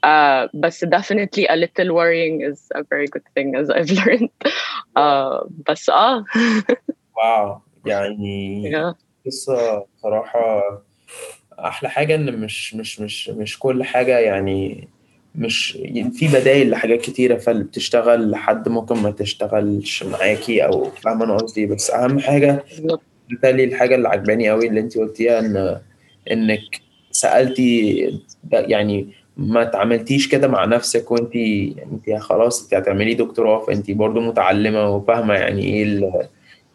Uh, 0.04 0.48
but 0.54 0.78
definitely 0.90 1.48
a 1.48 1.56
little 1.56 1.96
worrying 1.96 2.42
is 2.42 2.68
a 2.76 2.84
very 2.84 3.08
good 3.08 3.24
thing, 3.34 3.56
as 3.56 3.70
I've 3.70 3.90
learned. 3.90 4.30
Uh, 4.96 5.48
بس 5.68 5.90
اه 5.90 6.26
واو 7.18 7.62
يعني 7.86 8.72
yeah. 8.72 8.96
قصة 9.26 9.86
صراحة 9.98 10.62
أحلى 11.60 11.90
حاجة 11.90 12.16
إن 12.16 12.40
مش 12.40 12.76
مش 12.76 13.00
مش 13.00 13.30
مش 13.30 13.60
كل 13.60 13.84
حاجة 13.84 14.20
يعني 14.20 14.88
مش 15.39 15.79
في 16.15 16.29
بدايل 16.29 16.71
لحاجات 16.71 17.01
كتيرة 17.01 17.37
فبتشتغل 17.37 18.31
لحد 18.31 18.69
ممكن 18.69 18.97
ما 18.97 19.11
تشتغلش 19.11 20.03
معاكي 20.03 20.65
أو 20.65 20.85
فاهمة 20.85 21.25
أنا 21.25 21.37
قصدي 21.37 21.67
بس 21.67 21.91
أهم 21.91 22.19
حاجة 22.19 22.65
بالتالي 23.31 23.65
الحاجة 23.65 23.95
اللي 23.95 24.09
عجباني 24.09 24.51
قوي 24.51 24.69
اللي 24.69 24.81
أنت 24.81 24.99
قلتيها 24.99 25.39
إن 25.39 25.79
إنك 26.31 26.61
سألتي 27.11 28.21
ده 28.45 28.61
يعني 28.61 29.09
ما 29.37 29.65
تعاملتيش 29.65 30.29
كده 30.29 30.49
مع 30.49 30.65
نفسك 30.65 31.11
وانت 31.11 31.35
يعني 31.37 31.77
انت 31.93 32.21
خلاص 32.21 32.63
انت 32.63 32.75
هتعملي 32.75 33.15
دكتوراه 33.15 33.67
فانت 33.67 33.91
برضو 33.91 34.21
متعلمة 34.21 34.91
وفاهمة 34.97 35.35
يعني 35.35 35.63
إيه 35.65 35.83
ال- 35.83 36.29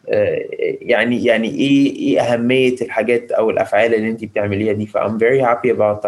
آه، 0.10 0.40
يعني 0.82 1.26
يعني 1.26 1.50
إيه 1.50 1.96
إيه 1.96 2.20
أهمية 2.22 2.76
الحاجات 2.82 3.32
أو 3.32 3.50
الأفعال 3.50 3.96
اللي 3.96 4.10
انت 4.10 4.26
بتعمليها 4.26 4.74
دي 4.74 4.86
ف 4.86 4.98
I'm 4.98 5.18
very 5.18 5.42
happy 5.46 5.70
about 5.78 6.06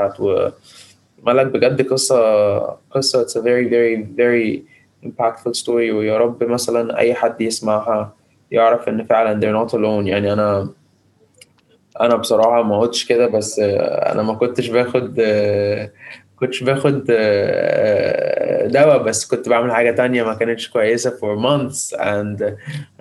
مالك 1.25 1.45
بجد 1.45 1.89
قصة 1.89 2.59
قصة 2.91 3.23
it's 3.25 3.35
a 3.35 3.41
very 3.41 3.67
very 3.69 4.03
very 4.17 4.61
impactful 5.05 5.53
story. 5.63 5.69
ويا 5.91 6.17
رب 6.17 6.43
مثلا 6.43 6.97
أي 6.97 7.13
حد 7.13 7.41
يسمعها 7.41 8.13
يعرف 8.51 8.89
إن 8.89 9.03
فعلا 9.03 9.39
they're 9.41 9.67
not 9.67 9.73
alone. 9.73 10.07
يعني 10.07 10.33
أنا 10.33 10.69
أنا 12.01 12.15
بصراحة 12.15 12.63
ما 12.63 12.79
قلتش 12.79 13.05
كده 13.05 13.27
بس 13.27 13.59
أنا 13.59 14.23
ما 14.23 14.33
كنتش 14.33 14.67
باخد 14.69 15.21
كنتش 16.39 16.63
باخد 16.63 17.07
آه، 17.09 18.67
دواء 18.67 19.03
بس 19.03 19.25
كنت 19.25 19.49
بعمل 19.49 19.71
حاجة 19.71 19.91
تانية 19.91 20.23
ما 20.23 20.33
كانتش 20.33 20.69
كويسة 20.69 21.09
for 21.09 21.37
months. 21.39 21.97
And 21.97 22.43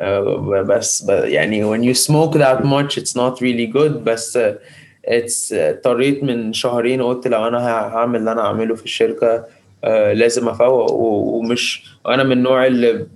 آه، 0.00 0.64
بس 0.68 1.08
يعني 1.08 1.64
when 1.64 1.82
you 1.82 1.98
smoke 1.98 2.34
that 2.34 2.64
much 2.64 2.98
it's 2.98 3.14
not 3.16 3.40
really 3.40 3.66
good. 3.76 3.92
بس 4.04 4.38
اضطريت 5.08 6.22
من 6.22 6.52
شهرين 6.52 7.02
قلت 7.02 7.28
لو 7.28 7.48
أنا 7.48 7.58
هعمل 7.68 8.18
اللي 8.18 8.32
أنا 8.32 8.40
اعمله 8.40 8.74
في 8.74 8.84
الشركة 8.84 9.44
آه، 9.84 10.12
لازم 10.12 10.48
أفوق 10.48 10.92
ومش 10.92 11.84
وأنا 12.04 12.22
من 12.22 12.32
النوع 12.32 12.66
اللي 12.66 13.06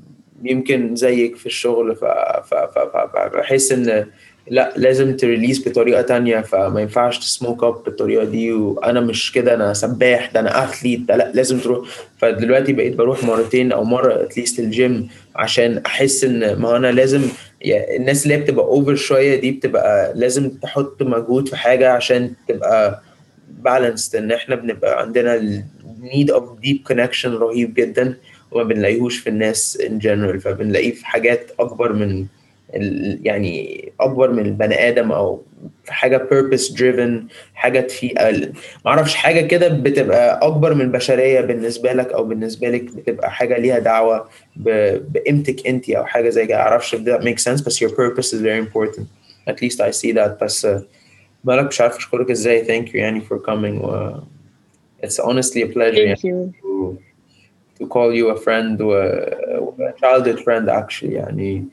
يمكن 0.42 0.96
زيك 0.96 1.36
في 1.36 1.46
الشغل 1.46 1.96
فبحس 1.96 3.72
إن 3.72 4.06
لأ 4.50 4.72
لازم 4.76 5.16
تريليز 5.16 5.68
بطريقة 5.68 6.02
تانية 6.02 6.40
فما 6.40 6.80
ينفعش 6.80 7.18
تسموك 7.18 7.64
اب 7.64 7.84
بالطريقة 7.84 8.24
دي 8.24 8.52
وأنا 8.52 9.00
مش 9.00 9.32
كده 9.32 9.54
أنا 9.54 9.74
سباح 9.74 10.30
ده 10.32 10.40
أنا 10.40 10.64
اثليت 10.64 11.00
ده 11.00 11.16
لأ 11.16 11.32
لازم 11.34 11.58
تروح. 11.58 11.88
فدلوقتي 12.18 12.72
بقيت 12.72 12.96
بروح 12.96 13.24
مرتين 13.24 13.72
أو 13.72 13.84
مرة 13.84 14.22
اتليست 14.22 14.58
الجيم 14.58 15.08
عشان 15.36 15.82
أحس 15.86 16.24
إن 16.24 16.56
ما 16.56 16.76
أنا 16.76 16.92
لازم 16.92 17.22
يعني 17.60 17.96
الناس 17.96 18.22
اللي 18.24 18.34
هي 18.34 18.40
بتبقى 18.40 18.64
اوفر 18.64 18.94
شوية 18.94 19.40
دي 19.40 19.50
بتبقى 19.50 20.12
لازم 20.14 20.50
تحط 20.50 21.02
مجهود 21.02 21.48
في 21.48 21.56
حاجة 21.56 21.92
عشان 21.92 22.32
تبقى 22.48 23.02
بالانسد 23.48 24.16
إن 24.16 24.32
إحنا 24.32 24.54
بنبقى 24.54 25.00
عندنا 25.00 25.34
النيد 25.34 26.30
اوف 26.30 26.60
ديب 26.60 26.82
كونكشن 26.86 27.32
رهيب 27.34 27.74
جدا 27.74 28.14
وما 28.50 28.64
بنلاقيهوش 28.64 29.18
في 29.18 29.30
الناس 29.30 29.78
ان 29.86 29.98
جنرال 29.98 30.40
فبنلاقيه 30.40 30.92
في 30.92 31.06
حاجات 31.06 31.50
أكبر 31.60 31.92
من 31.92 32.26
يعني 33.22 33.84
أكبر 34.00 34.30
من 34.32 34.46
البني 34.46 34.88
آدم 34.88 35.12
أو 35.12 35.42
حاجة 35.88 36.28
purpose 36.30 36.72
driven 36.74 37.10
حاجة 37.54 37.80
في 37.86 38.14
ما 38.84 38.90
أعرفش 38.90 39.14
حاجة 39.14 39.46
كده 39.46 39.68
بتبقى 39.68 40.40
اكبر 40.46 40.74
من 40.74 40.80
البشريه 40.80 41.40
بالنسبة 41.40 41.92
لك 41.92 42.12
أو 42.12 42.24
بالنسبة 42.24 42.68
لك 42.68 42.82
بتبقى 42.82 43.30
حاجة 43.30 43.58
ليها 43.58 43.78
دعوه 43.78 44.28
بقيمتك 44.56 45.66
انت 45.66 45.90
أو 45.90 46.04
حاجة 46.04 46.28
زي 46.28 46.46
كده 46.46 46.56
أعرفش 46.56 46.94
if 46.94 46.98
that 46.98 47.20
makes 47.22 47.42
sense 47.42 47.64
بس 47.66 47.84
your 47.84 47.88
purpose 47.90 48.32
is 48.32 48.40
very 48.40 48.66
important 48.68 49.04
at 49.50 49.54
least 49.62 49.80
I 49.80 49.90
see 49.90 50.12
that 50.12 50.44
بس 50.44 50.64
آه، 50.64 50.82
مالك 51.44 51.66
مش 51.66 51.80
عارف 51.80 51.96
اشكرك 51.96 52.30
إزاي 52.30 52.64
thank 52.64 52.88
you 52.88 52.94
يعني 52.94 53.20
for 53.20 53.36
coming 53.36 53.84
و 53.84 54.10
it's 55.06 55.24
honestly 55.24 55.62
a 55.62 55.72
pleasure 55.74 55.98
يعني 55.98 56.16
Thank 56.16 56.24
you. 56.24 56.52
to, 56.62 56.98
to 57.80 57.86
call 57.86 58.12
you 58.12 58.36
a 58.36 58.40
friend 58.44 58.80
و 58.80 58.92
a 59.78 59.92
childhood 60.02 60.38
friend 60.44 60.68
actually 60.68 61.12
يعني 61.12 61.64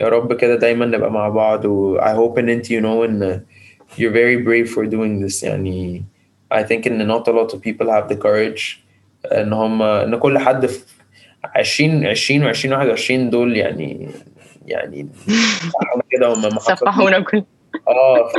يا 0.00 0.08
رب 0.08 0.32
كده 0.32 0.54
دايما 0.56 0.86
نبقى 0.86 1.10
مع 1.12 1.28
بعض 1.28 1.64
و 1.64 1.98
I 2.00 2.02
hope 2.16 2.38
إن 2.38 2.48
أنت 2.48 2.66
you 2.66 2.80
know 2.82 3.04
إن 3.04 3.40
you're 3.98 4.12
very 4.12 4.38
brave 4.46 4.68
for 4.74 4.86
doing 4.86 5.24
this. 5.26 5.44
يعني 5.44 6.04
I 6.54 6.62
think 6.62 6.86
إن 6.86 7.08
not 7.18 7.22
a 7.28 7.32
lot 7.32 7.54
of 7.54 7.60
people 7.60 7.86
have 7.86 8.08
the 8.08 8.16
courage 8.16 8.78
إن 9.32 9.52
هم 9.52 9.82
إن 9.82 10.16
كل 10.16 10.38
حد 10.38 10.66
في 10.66 10.80
20 11.44 12.06
20 12.06 12.44
و 12.44 12.48
20 12.48 12.74
21 12.74 13.30
دول 13.30 13.56
يعني 13.56 14.08
يعني 14.66 15.08
كده 16.10 16.26
هم. 16.34 16.58
سفحونا 16.58 17.20
كل 17.20 17.44
آه 17.88 18.28
ف 18.28 18.32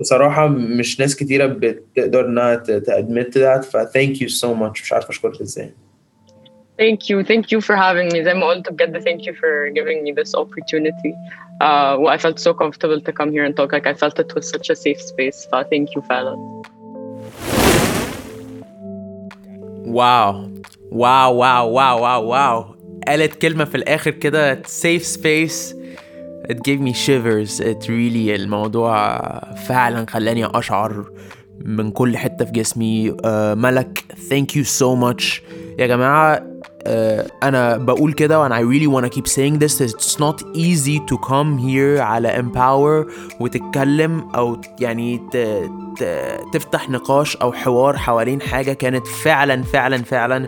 بصراحة 0.00 0.46
مش 0.48 1.00
ناس 1.00 1.16
كتيرة 1.16 1.46
بتقدر 1.46 2.26
إنها 2.26 2.62
that 3.34 3.64
ف 3.64 3.76
thank 3.76 4.16
you 4.20 4.28
so 4.28 4.48
much. 4.48 4.82
مش 4.82 4.92
عارف 4.92 5.08
أشكرك 5.08 5.40
إزاي. 5.40 5.72
Thank 6.77 7.09
you. 7.09 7.23
Thank 7.23 7.51
you 7.51 7.61
for 7.61 7.75
having 7.75 8.07
me. 8.13 8.23
زي 8.23 8.33
ما 8.33 8.45
قلت 8.45 8.69
بجد 8.69 8.97
thank 9.03 9.21
you 9.27 9.33
for 9.33 9.69
giving 9.77 10.03
me 10.03 10.11
this 10.19 10.33
opportunity. 10.35 11.13
Uh, 11.61 11.95
well, 11.99 12.07
I 12.07 12.17
felt 12.17 12.39
so 12.39 12.53
comfortable 12.53 12.99
to 13.07 13.11
come 13.19 13.29
here 13.31 13.43
and 13.47 13.55
talk. 13.55 13.71
Like 13.71 13.87
I 13.87 13.93
felt 13.93 14.19
it 14.19 14.33
was 14.35 14.49
such 14.49 14.67
a 14.69 14.75
safe 14.75 15.01
space. 15.11 15.37
So 15.51 15.63
thank 15.71 15.87
you, 15.95 16.01
Fallon. 16.09 16.39
واو 19.85 20.49
واو 20.91 21.35
واو 21.37 21.71
واو 21.73 22.01
واو 22.03 22.27
واو 22.27 22.65
قالت 23.07 23.35
كلمة 23.35 23.65
في 23.65 23.75
الآخر 23.75 24.11
كده 24.11 24.61
safe 24.63 25.03
space 25.17 25.75
it 26.51 26.57
gave 26.57 26.79
me 26.79 26.93
shivers 26.93 27.59
it 27.59 27.87
really 27.87 28.29
الموضوع 28.35 29.19
فعلا 29.53 30.05
خلاني 30.09 30.45
أشعر 30.45 31.11
من 31.65 31.91
كل 31.91 32.17
حتة 32.17 32.45
في 32.45 32.51
جسمي 32.51 33.15
آه 33.25 33.53
ملك 33.53 34.03
thank 34.29 34.55
you 34.55 34.63
so 34.65 34.95
much 35.03 35.41
يا 35.79 35.87
جماعة 35.87 36.51
آه 36.85 37.27
أنا 37.43 37.77
بقول 37.77 38.13
كده 38.13 38.39
وأنا 38.39 38.57
I 38.59 38.61
really 38.63 38.87
wanna 38.87 39.09
keep 39.15 39.27
saying 39.27 39.59
this 39.59 39.81
it's 39.81 40.15
not 40.19 40.41
easy 40.55 40.99
to 41.11 41.17
come 41.17 41.57
here 41.57 41.99
على 41.99 42.43
empower 42.43 43.11
وتتكلم 43.39 44.29
أو 44.35 44.61
يعني 44.79 45.17
ت... 45.31 45.37
ت... 46.03 46.03
تفتح 46.53 46.89
نقاش 46.89 47.35
أو 47.37 47.53
حوار 47.53 47.97
حوالين 47.97 48.41
حاجة 48.41 48.73
كانت 48.73 49.07
فعلا 49.07 49.63
فعلا 49.63 49.97
فعلا 50.03 50.47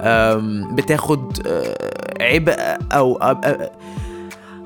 آم، 0.00 0.74
بتاخد 0.74 1.46
آه، 1.46 1.76
عبء 2.20 2.54
أو 2.92 3.14
أو- 3.18 3.44
أو- 3.46 3.70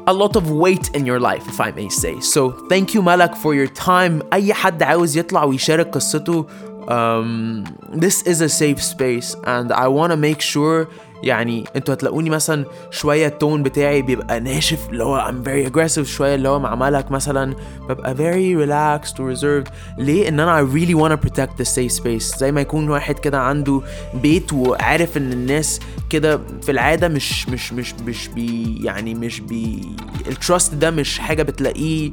a 0.08 0.12
lot 0.12 0.36
of 0.36 0.44
weight 0.50 0.86
in 0.98 1.04
your 1.04 1.18
life 1.30 1.44
if 1.52 1.60
I 1.60 1.70
may 1.80 1.88
say 1.88 2.14
so 2.20 2.50
thank 2.72 2.94
you 2.94 3.00
ملك 3.00 3.34
for 3.34 3.54
your 3.54 3.84
time 3.86 4.24
أي 4.32 4.54
حد 4.54 4.82
عاوز 4.82 5.16
يطلع 5.16 5.44
ويشارك 5.44 5.88
قصته 5.94 6.46
um, 6.86 7.64
this 8.04 8.22
is 8.22 8.40
a 8.40 8.48
safe 8.48 8.80
space 8.94 9.34
and 9.44 9.72
I 9.72 9.88
wanna 9.88 10.16
make 10.16 10.40
sure 10.40 10.86
يعني 11.23 11.63
أنتوا 11.75 11.93
هتلاقوني 11.93 12.29
مثلا 12.29 12.65
شوية 12.91 13.27
التون 13.27 13.63
بتاعي 13.63 14.01
بيبقى 14.01 14.39
ناشف 14.39 14.89
اللي 14.89 15.03
هو 15.03 15.31
I'm 15.31 15.47
very 15.47 15.71
aggressive 15.73 16.01
شوية 16.03 16.35
اللي 16.35 16.49
هو 16.49 16.59
مع 16.59 16.75
ملك 16.75 17.11
مثلا 17.11 17.55
ببقى 17.89 18.15
very 18.15 18.57
relaxed 18.67 19.19
و 19.19 19.35
reserved. 19.35 19.69
ليه؟ 19.97 20.27
إن 20.29 20.39
أنا 20.39 20.61
I 20.65 20.73
really 20.73 20.95
wanna 20.95 21.27
protect 21.27 21.63
the 21.63 21.67
safe 21.75 22.01
space. 22.03 22.37
زي 22.39 22.51
ما 22.51 22.61
يكون 22.61 22.89
واحد 22.89 23.19
كده 23.19 23.39
عنده 23.39 23.81
بيت 24.13 24.53
وعارف 24.53 25.17
إن 25.17 25.31
الناس 25.31 25.79
كده 26.09 26.39
في 26.61 26.71
العادة 26.71 27.07
مش 27.07 27.49
مش 27.49 27.73
مش 27.73 27.93
مش 27.93 28.27
بي 28.27 28.79
يعني 28.85 29.13
مش 29.15 29.39
بي 29.39 29.81
التراست 30.27 30.73
ده 30.73 30.91
مش 30.91 31.19
حاجة 31.19 31.43
بتلاقيه 31.43 32.11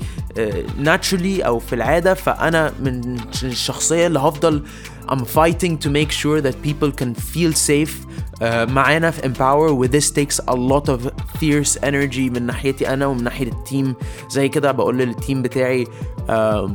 ناتشرالي 0.78 1.42
أو 1.42 1.58
في 1.58 1.74
العادة. 1.74 2.14
فأنا 2.14 2.72
من 2.80 3.16
الشخصية 3.42 4.06
اللي 4.06 4.18
هفضل 4.18 4.62
I'm 5.10 5.24
fighting 5.24 5.78
to 5.84 5.88
make 5.90 6.10
sure 6.22 6.40
that 6.46 6.54
people 6.62 6.90
can 7.00 7.14
feel 7.14 7.52
safe. 7.52 7.94
Uh, 8.40 8.44
معانا 8.70 9.10
في 9.10 9.22
Empower 9.22 9.70
و 9.72 9.86
this 9.86 10.10
takes 10.10 10.38
a 10.48 10.54
lot 10.54 10.88
of 10.88 11.10
fierce 11.40 11.76
energy 11.82 12.30
من 12.30 12.42
ناحيتي 12.46 12.88
أنا 12.88 13.06
ومن 13.06 13.24
ناحية 13.24 13.46
التيم 13.46 13.94
زي 14.30 14.48
كده 14.48 14.72
بقول 14.72 14.98
للتيم 14.98 15.42
بتاعي 15.42 15.84
um, 16.28 16.70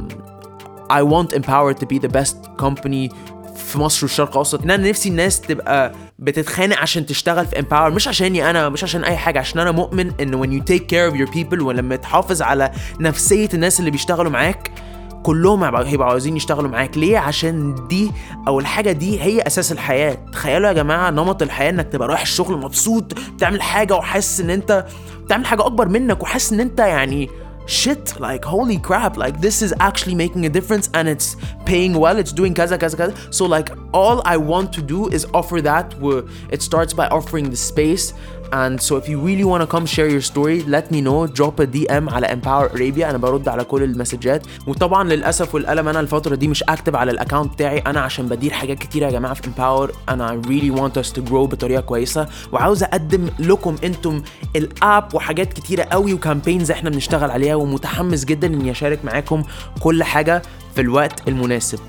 I 0.91 1.01
want 1.03 1.33
Empower 1.35 1.73
to 1.73 1.85
be 1.85 1.99
the 1.99 2.11
best 2.19 2.35
company 2.61 3.13
في 3.55 3.79
مصر 3.79 4.05
والشرق 4.05 4.29
الاوسط 4.29 4.63
إن 4.63 4.71
أنا 4.71 4.89
نفسي 4.89 5.09
الناس 5.09 5.41
تبقى 5.41 5.93
بتتخانق 6.19 6.77
عشان 6.77 7.05
تشتغل 7.05 7.45
في 7.45 7.59
امباور 7.59 7.91
مش 7.91 8.07
عشاني 8.07 8.49
أنا 8.49 8.69
مش 8.69 8.83
عشان 8.83 9.03
أي 9.03 9.17
حاجة 9.17 9.39
عشان 9.39 9.59
أنا 9.59 9.71
مؤمن 9.71 10.11
إن 10.21 10.43
when 10.43 10.49
you 10.59 10.63
take 10.73 10.81
care 10.87 11.13
of 11.13 11.17
your 11.19 11.33
people 11.35 11.61
ولما 11.61 11.95
تحافظ 11.95 12.41
على 12.41 12.71
نفسية 12.99 13.49
الناس 13.53 13.79
اللي 13.79 13.91
بيشتغلوا 13.91 14.31
معاك 14.31 14.71
كلهم 15.23 15.63
هيبقوا 15.75 16.09
عاوزين 16.09 16.37
يشتغلوا 16.37 16.69
معاك. 16.69 16.97
ليه؟ 16.97 17.17
عشان 17.17 17.87
دي 17.87 18.11
أو 18.47 18.59
الحاجة 18.59 18.91
دي 18.91 19.21
هي 19.21 19.41
أساس 19.41 19.71
الحياة. 19.71 20.17
تخيلوا 20.31 20.67
يا 20.67 20.73
جماعة 20.73 21.09
نمط 21.09 21.41
الحياة 21.41 21.69
إنك 21.69 21.87
تبقى 21.87 22.07
رايح 22.07 22.21
الشغل 22.21 22.57
مبسوط 22.57 23.13
بتعمل 23.35 23.61
حاجة 23.61 23.95
وحاسس 23.95 24.39
إن 24.39 24.49
انت 24.49 24.85
بتعمل 25.25 25.45
حاجة 25.45 25.65
أكبر 25.65 25.87
منك 25.89 26.23
وحاسس 26.23 26.53
إن 26.53 26.59
أنت 26.59 26.79
يعني 26.79 27.29
shit 27.65 28.19
like 28.19 28.43
holy 28.43 28.77
crap 28.77 29.15
like 29.17 29.39
this 29.39 29.61
is 29.61 29.73
actually 29.79 30.15
making 30.15 30.45
a 30.45 30.49
difference 30.49 30.89
and 30.97 31.07
it's 31.07 31.37
paying 31.65 31.93
well 32.03 32.17
it's 32.21 32.33
doing 32.33 32.53
kaza 32.53 32.77
kaza 32.77 32.97
kaza 32.97 33.13
so 33.37 33.45
like 33.45 33.69
all 33.93 34.17
i 34.25 34.35
want 34.51 34.67
to 34.77 34.81
do 34.93 35.07
is 35.17 35.21
offer 35.39 35.61
that 35.61 35.85
it 36.55 36.61
starts 36.61 36.93
by 36.93 37.07
offering 37.17 37.45
the 37.49 37.55
space. 37.71 38.05
And 38.53 38.79
so 38.87 38.93
if 39.01 39.05
you 39.09 39.17
really 39.27 39.45
want 39.51 39.61
to 39.65 39.67
come 39.75 39.85
share 39.95 40.09
your 40.15 40.25
story 40.31 40.57
let 40.75 40.85
me 40.93 40.99
know. 41.07 41.27
Drop 41.39 41.59
a 41.59 41.67
DM 41.75 42.13
على 42.13 42.27
Empower 42.27 42.75
Arabia. 42.75 43.09
أنا 43.09 43.17
برد 43.17 43.47
على 43.47 43.63
كل 43.63 43.83
المسجات. 43.83 44.47
وطبعا 44.67 45.03
للأسف 45.03 45.55
والألم 45.55 45.87
أنا 45.87 45.99
الفترة 45.99 46.35
دي 46.35 46.47
مش 46.47 46.63
اكتب 46.63 46.95
على 46.95 47.11
الاكونت 47.11 47.53
بتاعي. 47.53 47.79
أنا 47.79 48.01
عشان 48.01 48.27
بدير 48.27 48.51
حاجات 48.51 48.79
كتيرة 48.79 49.05
يا 49.05 49.11
جماعة 49.11 49.33
في 49.33 49.41
Empower. 49.43 49.95
أنا 50.09 50.41
really 50.41 50.79
want 50.79 51.03
us 51.03 51.13
to 51.13 51.29
grow 51.29 51.33
بطريقة 51.33 51.81
كويسة. 51.81 52.27
وعاوز 52.51 52.83
أقدم 52.83 53.29
لكم 53.39 53.75
أنتم 53.83 54.23
الأب 54.55 55.15
وحاجات 55.15 55.53
كتيرة 55.53 55.83
قوي 55.83 56.13
وكامبينز 56.13 56.71
إحنا 56.71 56.89
بنشتغل 56.89 57.31
عليها. 57.31 57.55
ومتحمس 57.55 58.25
جدا 58.25 58.47
إني 58.47 58.71
أشارك 58.71 59.05
معاكم 59.05 59.43
كل 59.79 60.03
حاجة 60.03 60.41
في 60.75 60.81
الوقت 60.81 61.27
المناسب. 61.27 61.79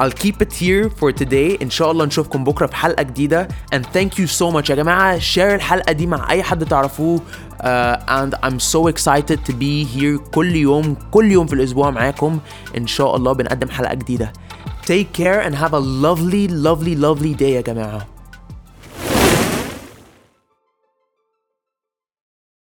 I'll 0.00 0.18
keep 0.24 0.36
it 0.42 0.52
here 0.52 0.88
for 1.00 1.12
today 1.22 1.62
إن 1.62 1.70
شاء 1.70 1.90
الله 1.90 2.04
نشوفكم 2.04 2.44
بكرة 2.44 2.66
في 2.66 2.76
حلقة 2.76 3.02
جديدة 3.02 3.48
and 3.74 3.78
thank 3.82 4.10
you 4.18 4.26
so 4.26 4.52
much 4.56 4.70
يا 4.70 4.74
جماعة 4.74 5.18
share 5.18 5.38
الحلقة 5.38 5.92
دي 5.92 6.06
مع 6.06 6.30
أي 6.30 6.42
حد 6.42 6.64
تعرفوه 6.64 7.20
uh, 7.20 7.62
and 8.08 8.34
I'm 8.42 8.58
so 8.60 8.86
excited 8.86 9.38
to 9.48 9.52
be 9.52 9.84
here 9.96 10.30
كل 10.34 10.56
يوم 10.56 10.96
كل 11.10 11.32
يوم 11.32 11.46
في 11.46 11.52
الأسبوع 11.52 11.90
معاكم 11.90 12.38
إن 12.76 12.86
شاء 12.86 13.16
الله 13.16 13.32
بنقدم 13.32 13.68
حلقة 13.68 13.94
جديدة 13.94 14.32
Take 14.86 15.12
care 15.12 15.40
and 15.46 15.54
have 15.54 15.72
a 15.74 15.80
lovely 16.06 16.48
lovely 16.48 16.94
lovely 16.96 17.34
day 17.38 17.42
يا 17.42 17.60
جماعة 17.60 18.06